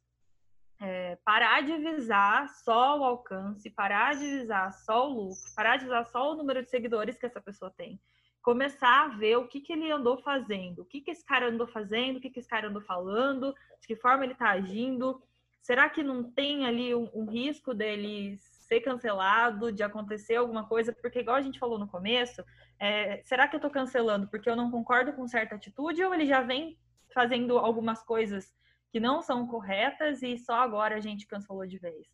[0.85, 5.85] é, parar de visar só o alcance, parar de visar só o lucro, parar de
[5.85, 7.99] visar só o número de seguidores que essa pessoa tem.
[8.43, 11.66] Começar a ver o que, que ele andou fazendo, o que, que esse cara andou
[11.66, 15.22] fazendo, o que, que esse cara andou falando, de que forma ele está agindo.
[15.62, 20.93] Será que não tem ali um, um risco dele ser cancelado, de acontecer alguma coisa?
[20.93, 22.45] Porque, igual a gente falou no começo,
[22.78, 26.26] é, será que eu estou cancelando porque eu não concordo com certa atitude ou ele
[26.26, 26.78] já vem
[27.14, 28.53] fazendo algumas coisas
[28.95, 32.07] que não são corretas e só agora a gente cancelou de vez.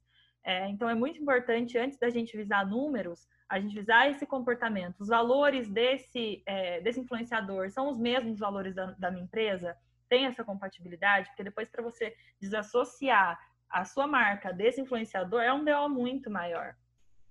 [0.42, 4.98] É, então é muito importante, antes da gente visar números, a gente visar esse comportamento.
[4.98, 9.76] Os valores desse, é, desse influenciador são os mesmos valores da, da minha empresa?
[10.08, 11.28] Tem essa compatibilidade?
[11.28, 16.74] Porque depois, para você desassociar a sua marca desse influenciador, é um DO muito maior.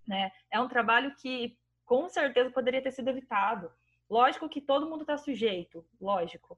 [0.08, 0.32] Né?
[0.52, 3.72] É um trabalho que com certeza poderia ter sido evitado.
[4.08, 6.56] Lógico que todo mundo está sujeito, lógico,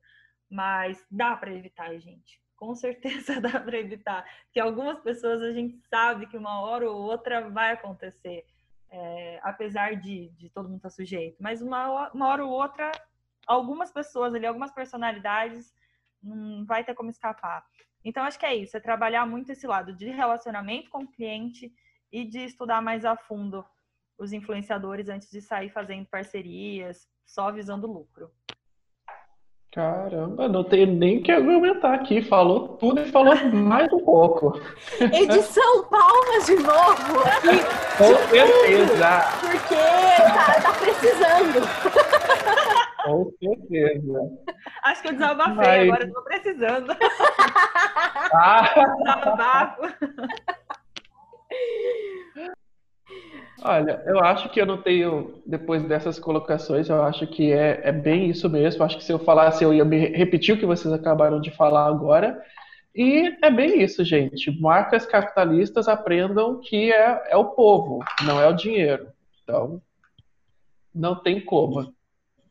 [0.50, 4.24] mas dá para evitar, gente com certeza dá para evitar.
[4.54, 8.46] Que algumas pessoas a gente sabe que uma hora ou outra vai acontecer,
[8.92, 11.38] é, apesar de, de todo mundo estar tá sujeito.
[11.40, 12.92] Mas uma, uma hora ou outra,
[13.48, 15.74] algumas pessoas ali, algumas personalidades,
[16.22, 17.66] não vai ter como escapar.
[18.06, 21.74] Então, acho que é isso, é trabalhar muito esse lado de relacionamento com o cliente
[22.12, 23.66] e de estudar mais a fundo
[24.20, 28.32] os influenciadores antes de sair fazendo parcerias, só visando lucro.
[29.74, 32.22] Caramba, não tenho nem que argumentar aqui.
[32.22, 34.60] Falou tudo e falou mais um pouco.
[35.00, 37.64] Edição Palmas de novo aqui.
[37.98, 39.22] Com certeza.
[39.40, 41.62] Porque tá, tá precisando.
[43.06, 44.20] Com certeza.
[44.84, 45.84] Acho que eu desabafei, Mas...
[45.88, 46.98] agora eu tô precisando.
[48.34, 48.74] Ah.
[48.98, 49.82] Desabafo.
[53.64, 57.92] Olha, eu acho que eu não tenho, depois dessas colocações, eu acho que é, é
[57.92, 58.84] bem isso mesmo.
[58.84, 61.86] Acho que se eu falasse, eu ia me repetir o que vocês acabaram de falar
[61.86, 62.42] agora.
[62.96, 64.52] E é bem isso, gente.
[64.60, 69.08] Marcas capitalistas aprendam que é, é o povo, não é o dinheiro.
[69.44, 69.82] Então,
[70.94, 71.94] não tem como.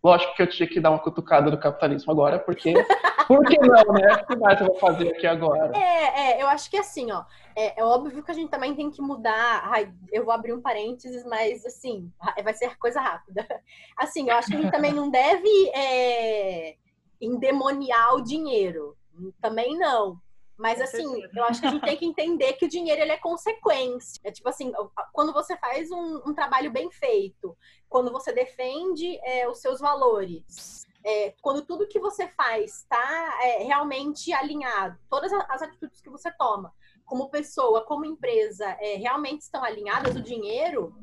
[0.03, 2.73] Lógico que eu tinha que dar uma cutucada no capitalismo agora, porque.
[3.29, 4.13] Por que não, né?
[4.15, 5.71] O que mais eu vou fazer aqui agora?
[5.77, 7.23] É, é eu acho que assim, ó.
[7.55, 9.63] É, é, óbvio que a gente também tem que mudar.
[9.67, 12.11] Ai, eu vou abrir um parênteses, mas assim,
[12.43, 13.47] vai ser coisa rápida.
[13.97, 16.75] Assim, eu acho que a gente também não deve é,
[17.21, 18.97] endemoniar o dinheiro.
[19.41, 20.19] Também não.
[20.61, 23.17] Mas assim, eu acho que a gente tem que entender que o dinheiro ele é
[23.17, 24.21] consequência.
[24.23, 24.71] É tipo assim,
[25.11, 27.57] quando você faz um, um trabalho bem feito,
[27.89, 33.63] quando você defende é, os seus valores, é, quando tudo que você faz está é,
[33.63, 36.75] realmente alinhado, todas as atitudes que você toma,
[37.07, 40.95] como pessoa, como empresa, é, realmente estão alinhadas, o dinheiro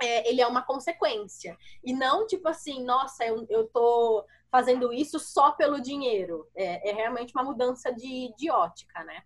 [0.00, 1.54] é, ele é uma consequência.
[1.84, 6.48] E não tipo assim, nossa, eu, eu tô fazendo isso só pelo dinheiro.
[6.54, 9.22] É, é realmente uma mudança de, de ótica, né?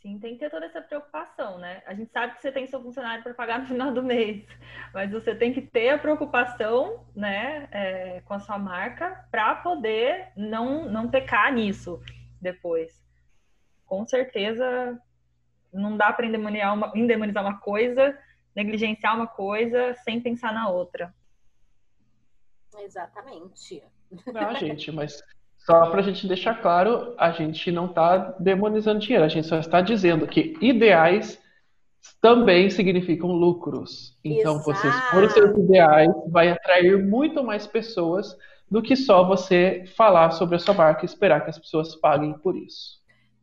[0.00, 1.82] Sim, tem que ter toda essa preocupação, né?
[1.84, 4.46] A gente sabe que você tem seu funcionário para pagar no final do mês,
[4.94, 10.32] mas você tem que ter a preocupação, né, é, com a sua marca para poder
[10.36, 12.00] não, não pecar nisso
[12.40, 13.04] depois.
[13.84, 15.02] Com certeza,
[15.72, 18.16] não dá para endemonizar uma, endemonizar uma coisa,
[18.54, 21.12] negligenciar uma coisa sem pensar na outra.
[22.78, 23.82] Exatamente.
[24.34, 25.22] Ah, gente, mas
[25.58, 29.58] só para a gente deixar claro, a gente não está demonizando dinheiro, a gente só
[29.58, 31.38] está dizendo que ideais
[32.20, 34.16] também significam lucros.
[34.24, 34.64] Então, Exato.
[34.64, 38.36] vocês por os seus ideais, vai atrair muito mais pessoas
[38.70, 42.32] do que só você falar sobre a sua marca e esperar que as pessoas paguem
[42.38, 42.97] por isso.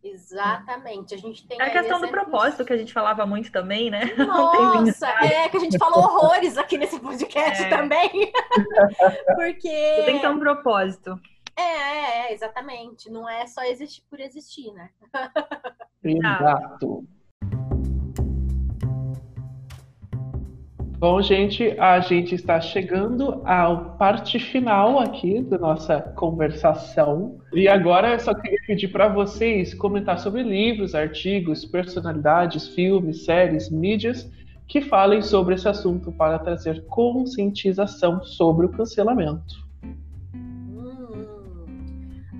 [0.05, 1.15] Exatamente.
[1.15, 1.59] A gente tem.
[1.59, 4.13] É a questão do propósito que a gente falava muito também, né?
[4.15, 7.69] Nossa, é que a gente falou horrores aqui nesse podcast é.
[7.69, 8.09] também.
[9.35, 9.67] Porque.
[9.67, 11.19] Você tem que ter um propósito.
[11.57, 13.09] É, é, é, exatamente.
[13.09, 14.91] Não é só existir por existir, né?
[16.03, 17.03] Exato.
[21.07, 27.37] Bom, gente, a gente está chegando à parte final aqui da nossa conversação.
[27.53, 33.69] E agora eu só queria pedir para vocês comentar sobre livros, artigos, personalidades, filmes, séries,
[33.69, 34.27] mídias
[34.67, 39.63] que falem sobre esse assunto para trazer conscientização sobre o cancelamento.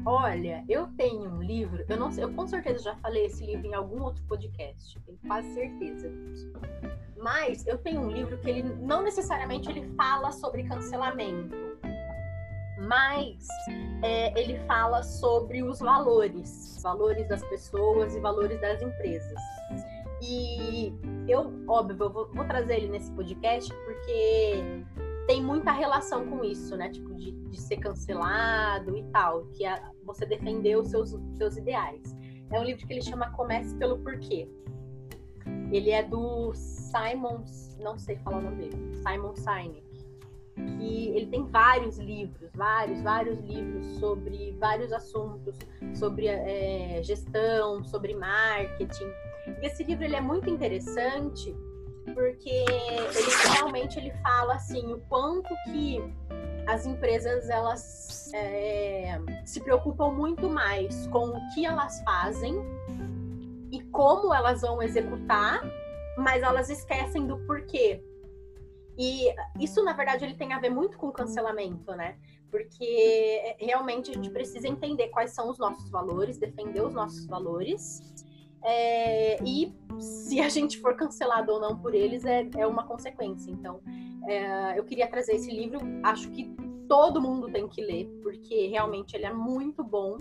[0.03, 3.68] Olha, eu tenho um livro, eu não sei, eu com certeza já falei esse livro
[3.68, 6.11] em algum outro podcast, tenho quase certeza.
[7.18, 11.55] Mas eu tenho um livro que ele não necessariamente ele fala sobre cancelamento,
[12.80, 13.47] mas
[14.03, 19.39] é, ele fala sobre os valores, valores das pessoas e valores das empresas.
[20.22, 20.93] E
[21.28, 24.84] eu, óbvio, eu vou, vou trazer ele nesse podcast porque
[25.28, 26.89] tem muita relação com isso, né?
[26.89, 32.16] Tipo, de, de ser cancelado e tal, que é você defender os seus, seus ideais.
[32.51, 34.47] É um livro que ele chama Comece pelo Porquê.
[35.72, 37.43] Ele é do Simon,
[37.80, 39.84] não sei falar o nome dele, Simon Sinek.
[40.78, 45.55] Que ele tem vários livros, vários, vários livros sobre vários assuntos,
[45.93, 49.11] sobre é, gestão, sobre marketing.
[49.61, 51.53] E esse livro ele é muito interessante
[52.13, 55.99] porque ele realmente ele fala assim o quanto que
[56.68, 63.14] as empresas elas é, se preocupam muito mais com o que elas fazem e
[63.95, 65.61] como elas vão executar,
[66.17, 68.03] mas elas esquecem do porquê.
[68.97, 72.17] E isso, na verdade, ele tem a ver muito com cancelamento, né?
[72.51, 78.13] Porque realmente a gente precisa entender quais são os nossos valores, defender os nossos valores
[78.65, 83.51] é, e se a gente for cancelado ou não por eles é, é uma consequência.
[83.51, 83.79] Então,
[84.27, 86.53] é, eu queria trazer esse livro, acho que
[86.89, 90.17] todo mundo tem que ler, porque realmente ele é muito bom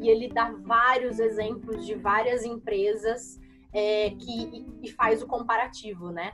[0.00, 3.40] e ele dá vários exemplos de várias empresas
[3.72, 6.32] é, que e faz o comparativo, né?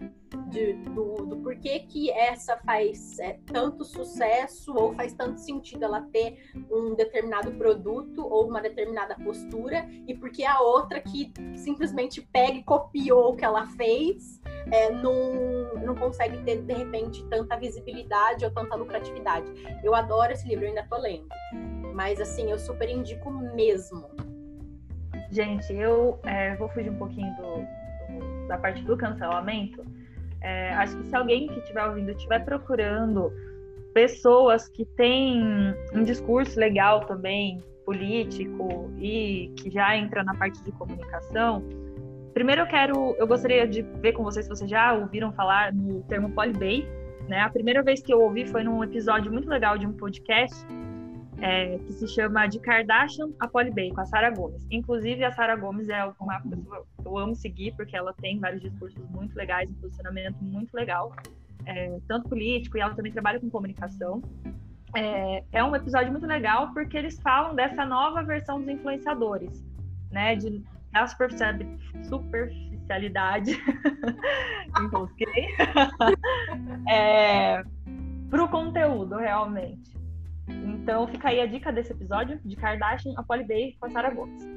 [0.49, 6.03] De, do, do porquê que essa faz é, tanto sucesso ou faz tanto sentido ela
[6.13, 12.59] ter um determinado produto ou uma determinada postura e porque a outra que simplesmente pega
[12.59, 18.45] e copiou o que ela fez é, não, não consegue ter de repente tanta visibilidade
[18.45, 19.51] ou tanta lucratividade.
[19.83, 21.29] Eu adoro esse livro, eu ainda tô lendo.
[21.95, 24.26] Mas assim, eu super indico mesmo.
[25.37, 27.57] Gente, eu é, vou fugir um pouquinho do,
[28.09, 29.85] do, da parte do cancelamento.
[30.41, 33.31] É, acho que se alguém que estiver ouvindo estiver procurando
[33.93, 40.73] pessoas que têm um discurso legal também, político, e que já entra na parte de
[40.73, 41.63] comunicação,
[42.33, 46.03] primeiro eu quero, eu gostaria de ver com vocês se vocês já ouviram falar no
[46.05, 46.89] termo polybay,
[47.29, 47.41] né?
[47.41, 50.57] A primeira vez que eu ouvi foi num episódio muito legal de um podcast
[51.41, 54.67] é, que se chama De Kardashian a Polly Bay, com a Sara Gomes.
[54.71, 58.63] Inclusive, a Sara Gomes é uma pessoa que eu amo seguir, porque ela tem vários
[58.63, 61.15] discursos muito legais, um posicionamento muito legal,
[61.65, 64.23] é, tanto político, e ela também trabalha com comunicação.
[64.95, 69.65] É, é, um episódio muito legal porque eles falam dessa nova versão dos influenciadores,
[70.11, 70.37] né?
[70.37, 70.63] De
[70.93, 73.53] da superficialidade,
[74.81, 75.49] enrosquei,
[76.89, 77.63] é,
[78.31, 79.96] para o conteúdo, realmente.
[80.49, 84.11] Então fica aí a dica desse episódio de Kardashian, a Polly Bay com a Sarah
[84.11, 84.57] Gomes.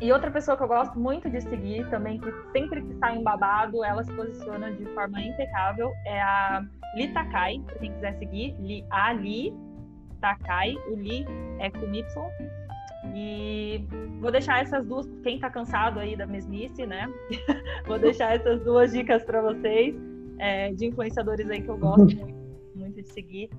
[0.00, 3.22] E outra pessoa que eu gosto muito de seguir também, que sempre que sai um
[3.22, 6.64] babado, ela se posiciona de forma impecável, é a
[6.96, 9.52] Li Takai, pra quem quiser seguir, Li, a Li
[10.20, 11.26] Takai, o Li
[11.58, 12.30] é com Y.
[13.14, 13.84] E
[14.20, 17.06] vou deixar essas duas, quem tá cansado aí da mesmice, né?
[17.86, 19.94] vou deixar essas duas dicas para vocês,
[20.38, 22.39] é, de influenciadores aí que eu gosto muito muito
[23.02, 23.50] de seguir.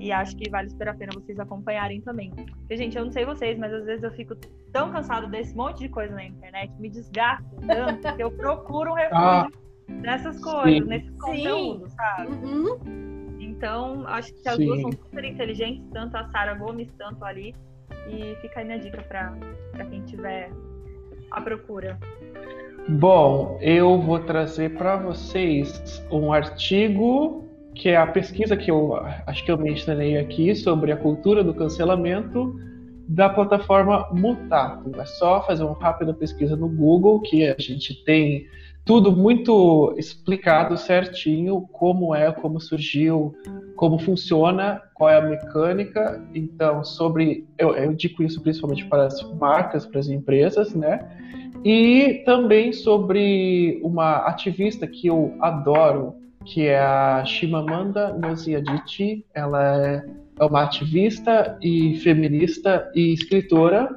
[0.00, 2.30] E acho que vale super a pena vocês acompanharem também.
[2.30, 4.34] Porque, gente, eu não sei vocês, mas às vezes eu fico
[4.72, 8.94] tão cansado desse monte de coisa na internet, me desgasto tanto, que eu procuro um
[8.94, 9.48] refúgio ah,
[9.88, 10.88] nessas coisas, sim.
[10.88, 12.32] nesses conteúdos, sabe?
[12.32, 13.38] Uhum.
[13.40, 14.66] Então, acho que as sim.
[14.66, 17.54] duas são super inteligentes, tanto a Sara Gomes, tanto ali.
[18.08, 20.50] E fica aí minha dica para quem tiver
[21.30, 21.98] à procura.
[22.88, 27.47] Bom, eu vou trazer para vocês um artigo
[27.78, 28.96] que é a pesquisa que eu
[29.26, 32.54] acho que eu mencionei aqui sobre a cultura do cancelamento
[33.08, 34.90] da plataforma Mutato.
[35.00, 38.46] É só fazer uma rápida pesquisa no Google que a gente tem
[38.84, 43.34] tudo muito explicado certinho como é, como surgiu,
[43.76, 46.20] como funciona, qual é a mecânica.
[46.34, 51.06] Então, sobre eu, eu digo isso principalmente para as marcas, para as empresas, né?
[51.64, 59.24] E também sobre uma ativista que eu adoro, que é a Shimamanda Ngozi Adichie.
[59.34, 60.04] Ela é,
[60.40, 63.88] é uma ativista e feminista e escritora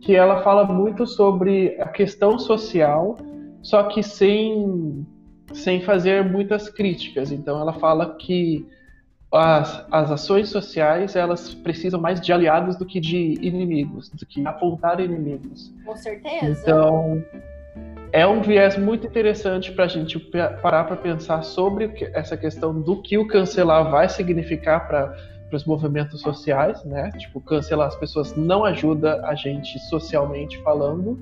[0.00, 3.16] que ela fala muito sobre a questão social,
[3.62, 5.06] só que sem
[5.52, 7.32] sem fazer muitas críticas.
[7.32, 8.66] Então ela fala que
[9.32, 14.46] as, as ações sociais elas precisam mais de aliados do que de inimigos, do que
[14.46, 15.72] apontar inimigos.
[15.84, 16.60] Com certeza.
[16.62, 17.22] Então
[18.12, 20.18] é um viés muito interessante para a gente
[20.62, 25.16] parar para pensar sobre essa questão do que o cancelar vai significar para
[25.52, 27.10] os movimentos sociais, né?
[27.18, 31.18] Tipo, cancelar as pessoas não ajuda a gente socialmente falando.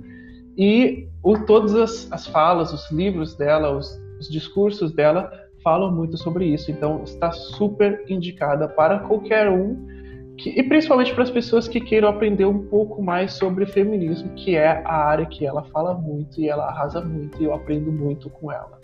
[0.56, 5.30] E o, todas as, as falas, os livros dela, os, os discursos dela
[5.62, 6.70] falam muito sobre isso.
[6.70, 9.86] Então, está super indicada para qualquer um,
[10.36, 14.56] que, e principalmente para as pessoas que queiram aprender um pouco mais sobre feminismo, que
[14.56, 18.28] é a área que ela fala muito e ela arrasa muito, e eu aprendo muito
[18.30, 18.78] com ela.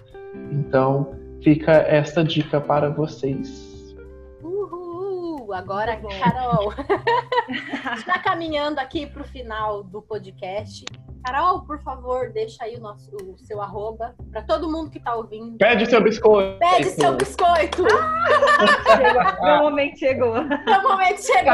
[0.51, 3.95] Então, fica esta dica para vocês.
[4.43, 5.53] Uhul!
[5.53, 6.73] Agora, Carol,
[7.97, 10.85] está caminhando aqui para o final do podcast.
[11.25, 15.15] Carol, por favor, deixa aí o, nosso, o seu arroba para todo mundo que está
[15.15, 15.57] ouvindo.
[15.57, 16.59] Pede seu biscoito.
[16.59, 17.85] Pede seu biscoito.
[17.89, 20.35] Ah, meu momento chegou.
[20.43, 21.53] Meu momento chegou.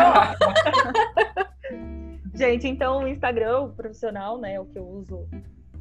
[2.34, 5.28] Gente, então o Instagram o profissional, né, é o que eu uso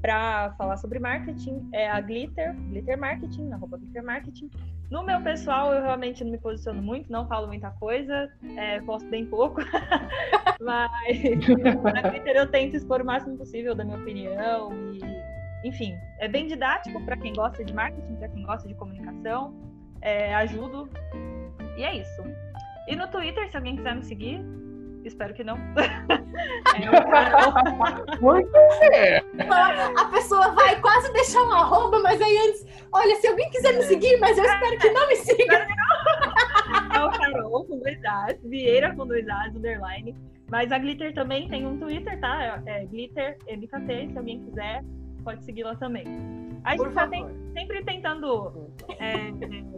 [0.07, 4.49] para falar sobre marketing é a Glitter, Glitter Marketing, arroba Glitter Marketing.
[4.89, 9.09] No meu pessoal, eu realmente não me posiciono muito, não falo muita coisa, é, posto
[9.09, 9.59] bem pouco,
[10.61, 10.89] mas
[11.93, 16.47] na Glitter eu tento expor o máximo possível da minha opinião e, enfim, é bem
[16.47, 19.53] didático para quem gosta de marketing, para quem gosta de comunicação,
[19.99, 20.89] é, ajudo
[21.75, 22.23] e é isso.
[22.87, 24.39] E no Twitter, se alguém quiser me seguir,
[25.03, 25.57] Espero que não.
[28.91, 29.23] é,
[29.97, 33.83] A pessoa vai quase deixar um arroba, mas aí antes, olha, se alguém quiser me
[33.83, 35.67] seguir, mas eu espero que não me siga.
[36.93, 40.15] É o Carol com dois A's, Vieira com dois A's, underline.
[40.49, 42.61] Mas a Glitter também tem um Twitter, tá?
[42.65, 44.83] É Glitter MKT, se alguém quiser,
[45.23, 46.05] pode seguir lá também.
[46.63, 48.69] A gente tá tem, sempre tentando
[48.99, 49.31] é,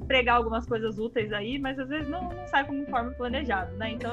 [0.07, 3.91] pregar algumas coisas úteis aí, mas às vezes não, não sai como forma planejado, né?
[3.91, 4.11] Então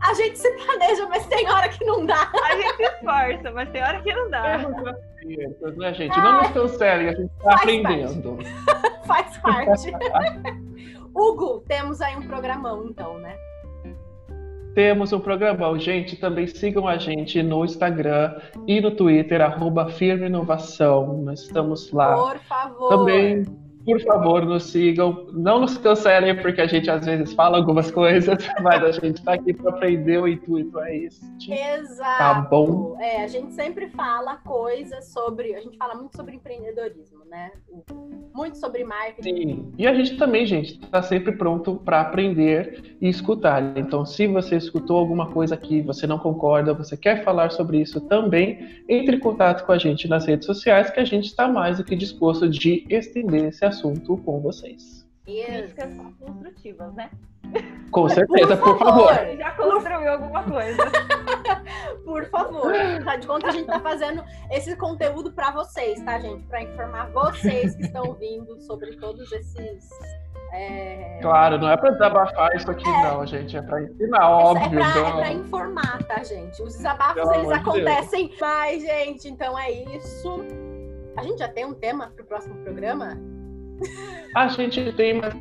[0.00, 2.30] a gente se planeja, mas tem hora que não dá.
[2.32, 4.58] A gente se esforça, mas tem hora que não dá.
[5.76, 6.18] né, gente?
[6.18, 8.36] Não nos cancelem, a gente está aprendendo.
[8.36, 9.04] Parte.
[9.06, 9.92] Faz parte.
[11.14, 13.36] Hugo, temos aí um programão, então, né?
[14.74, 15.78] Temos um programão.
[15.78, 18.36] Gente, também sigam a gente no Instagram
[18.66, 21.18] e no Twitter, arroba Firme Inovação.
[21.18, 22.16] Nós estamos lá.
[22.16, 22.88] Por favor.
[22.88, 23.44] Também
[23.84, 25.26] por favor, nos sigam.
[25.32, 29.34] Não nos cancelem, porque a gente às vezes fala algumas coisas, mas a gente está
[29.34, 31.22] aqui para aprender o intuito, é isso.
[31.48, 32.18] Exato.
[32.18, 32.96] Tá bom?
[33.00, 35.54] É, a gente sempre fala coisas sobre.
[35.54, 37.52] A gente fala muito sobre empreendedorismo, né?
[38.34, 39.36] Muito sobre marketing.
[39.36, 39.72] Sim.
[39.78, 43.76] E a gente também, gente, está sempre pronto para aprender e escutar.
[43.76, 48.00] Então, se você escutou alguma coisa aqui, você não concorda, você quer falar sobre isso
[48.00, 51.78] também, entre em contato com a gente nas redes sociais, que a gente está mais
[51.78, 55.04] do que disposto de estender esse assunto assunto com vocês.
[55.24, 57.10] Críticas construtivas, né?
[57.90, 59.14] Com certeza, por, por favor.
[59.14, 59.36] favor.
[59.36, 60.82] Já construiu alguma coisa.
[62.04, 62.72] por favor.
[63.04, 66.44] Tá de conta a gente tá fazendo esse conteúdo para vocês, tá, gente?
[66.46, 69.88] Para informar vocês que estão ouvindo sobre todos esses
[70.52, 71.18] é...
[71.20, 73.02] Claro, não é para desabafar isso aqui, é...
[73.02, 73.56] não, gente.
[73.56, 74.78] É para ensinar, óbvio.
[74.78, 76.62] É para é informar, tá, gente?
[76.62, 78.28] Os desabafos, Pelo eles acontecem.
[78.28, 78.40] Deus.
[78.40, 80.44] Mas, gente, então é isso.
[81.16, 83.18] A gente já tem um tema pro próximo programa?
[84.34, 85.34] A gente tem, mas.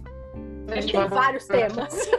[0.69, 2.10] A gente tem vários temas.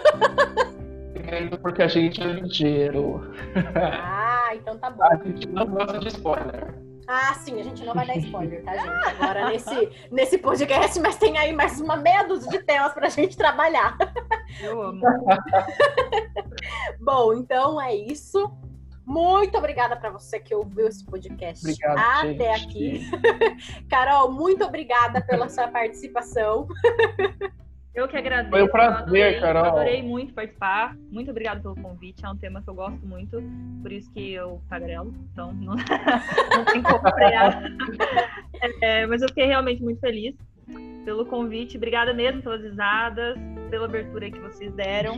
[1.63, 3.33] Porque a gente é ligeiro.
[3.75, 5.03] Ah, então tá bom.
[5.03, 6.75] A gente não gosta de spoiler.
[7.07, 8.89] Ah, sim, a gente não vai dar spoiler, tá, gente?
[8.89, 13.37] Agora nesse, nesse podcast, mas tem aí mais uma meia dúzia de temas pra gente
[13.37, 13.97] trabalhar.
[14.63, 15.03] Eu amo.
[17.01, 18.51] Bom, então é isso.
[19.07, 22.69] Muito obrigada para você que ouviu esse podcast Obrigado, até gente.
[22.69, 23.85] aqui.
[23.89, 26.67] Carol, muito obrigada pela sua participação.
[27.95, 28.51] Eu que agradeço.
[28.51, 29.65] Foi um prazer, adorei, Carol.
[29.67, 30.97] Adorei muito participar.
[31.13, 32.25] Muito obrigada pelo convite.
[32.25, 33.41] É um tema que eu gosto muito,
[33.83, 35.15] por isso que eu tagarelo.
[35.33, 35.77] Então, não,
[36.57, 37.63] não tem como frear.
[38.83, 40.35] É, mas eu fiquei realmente muito feliz
[41.05, 41.77] pelo convite.
[41.77, 43.39] Obrigada mesmo pelas risadas,
[43.71, 45.17] pela abertura que vocês deram.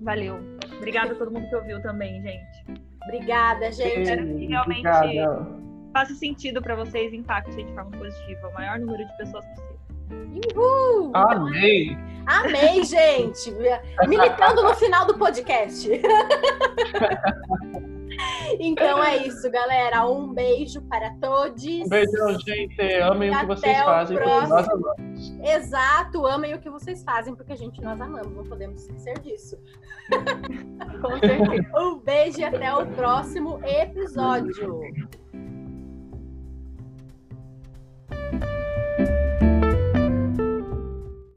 [0.00, 0.40] Valeu.
[0.78, 2.91] Obrigada a todo mundo que ouviu também, gente.
[3.04, 4.00] Obrigada, gente.
[4.00, 5.46] Espero que realmente Obrigada.
[5.92, 9.72] faça sentido para vocês e impacte de forma positiva o maior número de pessoas possível.
[10.56, 11.10] Uhul!
[11.14, 11.96] Amei!
[12.26, 13.52] Amei, gente!
[14.06, 15.90] Militando no final do podcast.
[18.58, 20.06] Então é isso, galera.
[20.06, 21.64] Um beijo para todos.
[21.64, 22.80] Um beijão, gente.
[23.02, 25.32] Amem o que vocês fazem, porque nós amamos.
[25.42, 28.34] Exato, amem o que vocês fazem, porque a gente nós amamos.
[28.34, 29.58] Não podemos esquecer disso.
[31.00, 31.78] Com certeza.
[31.78, 34.82] Um beijo e até o próximo episódio.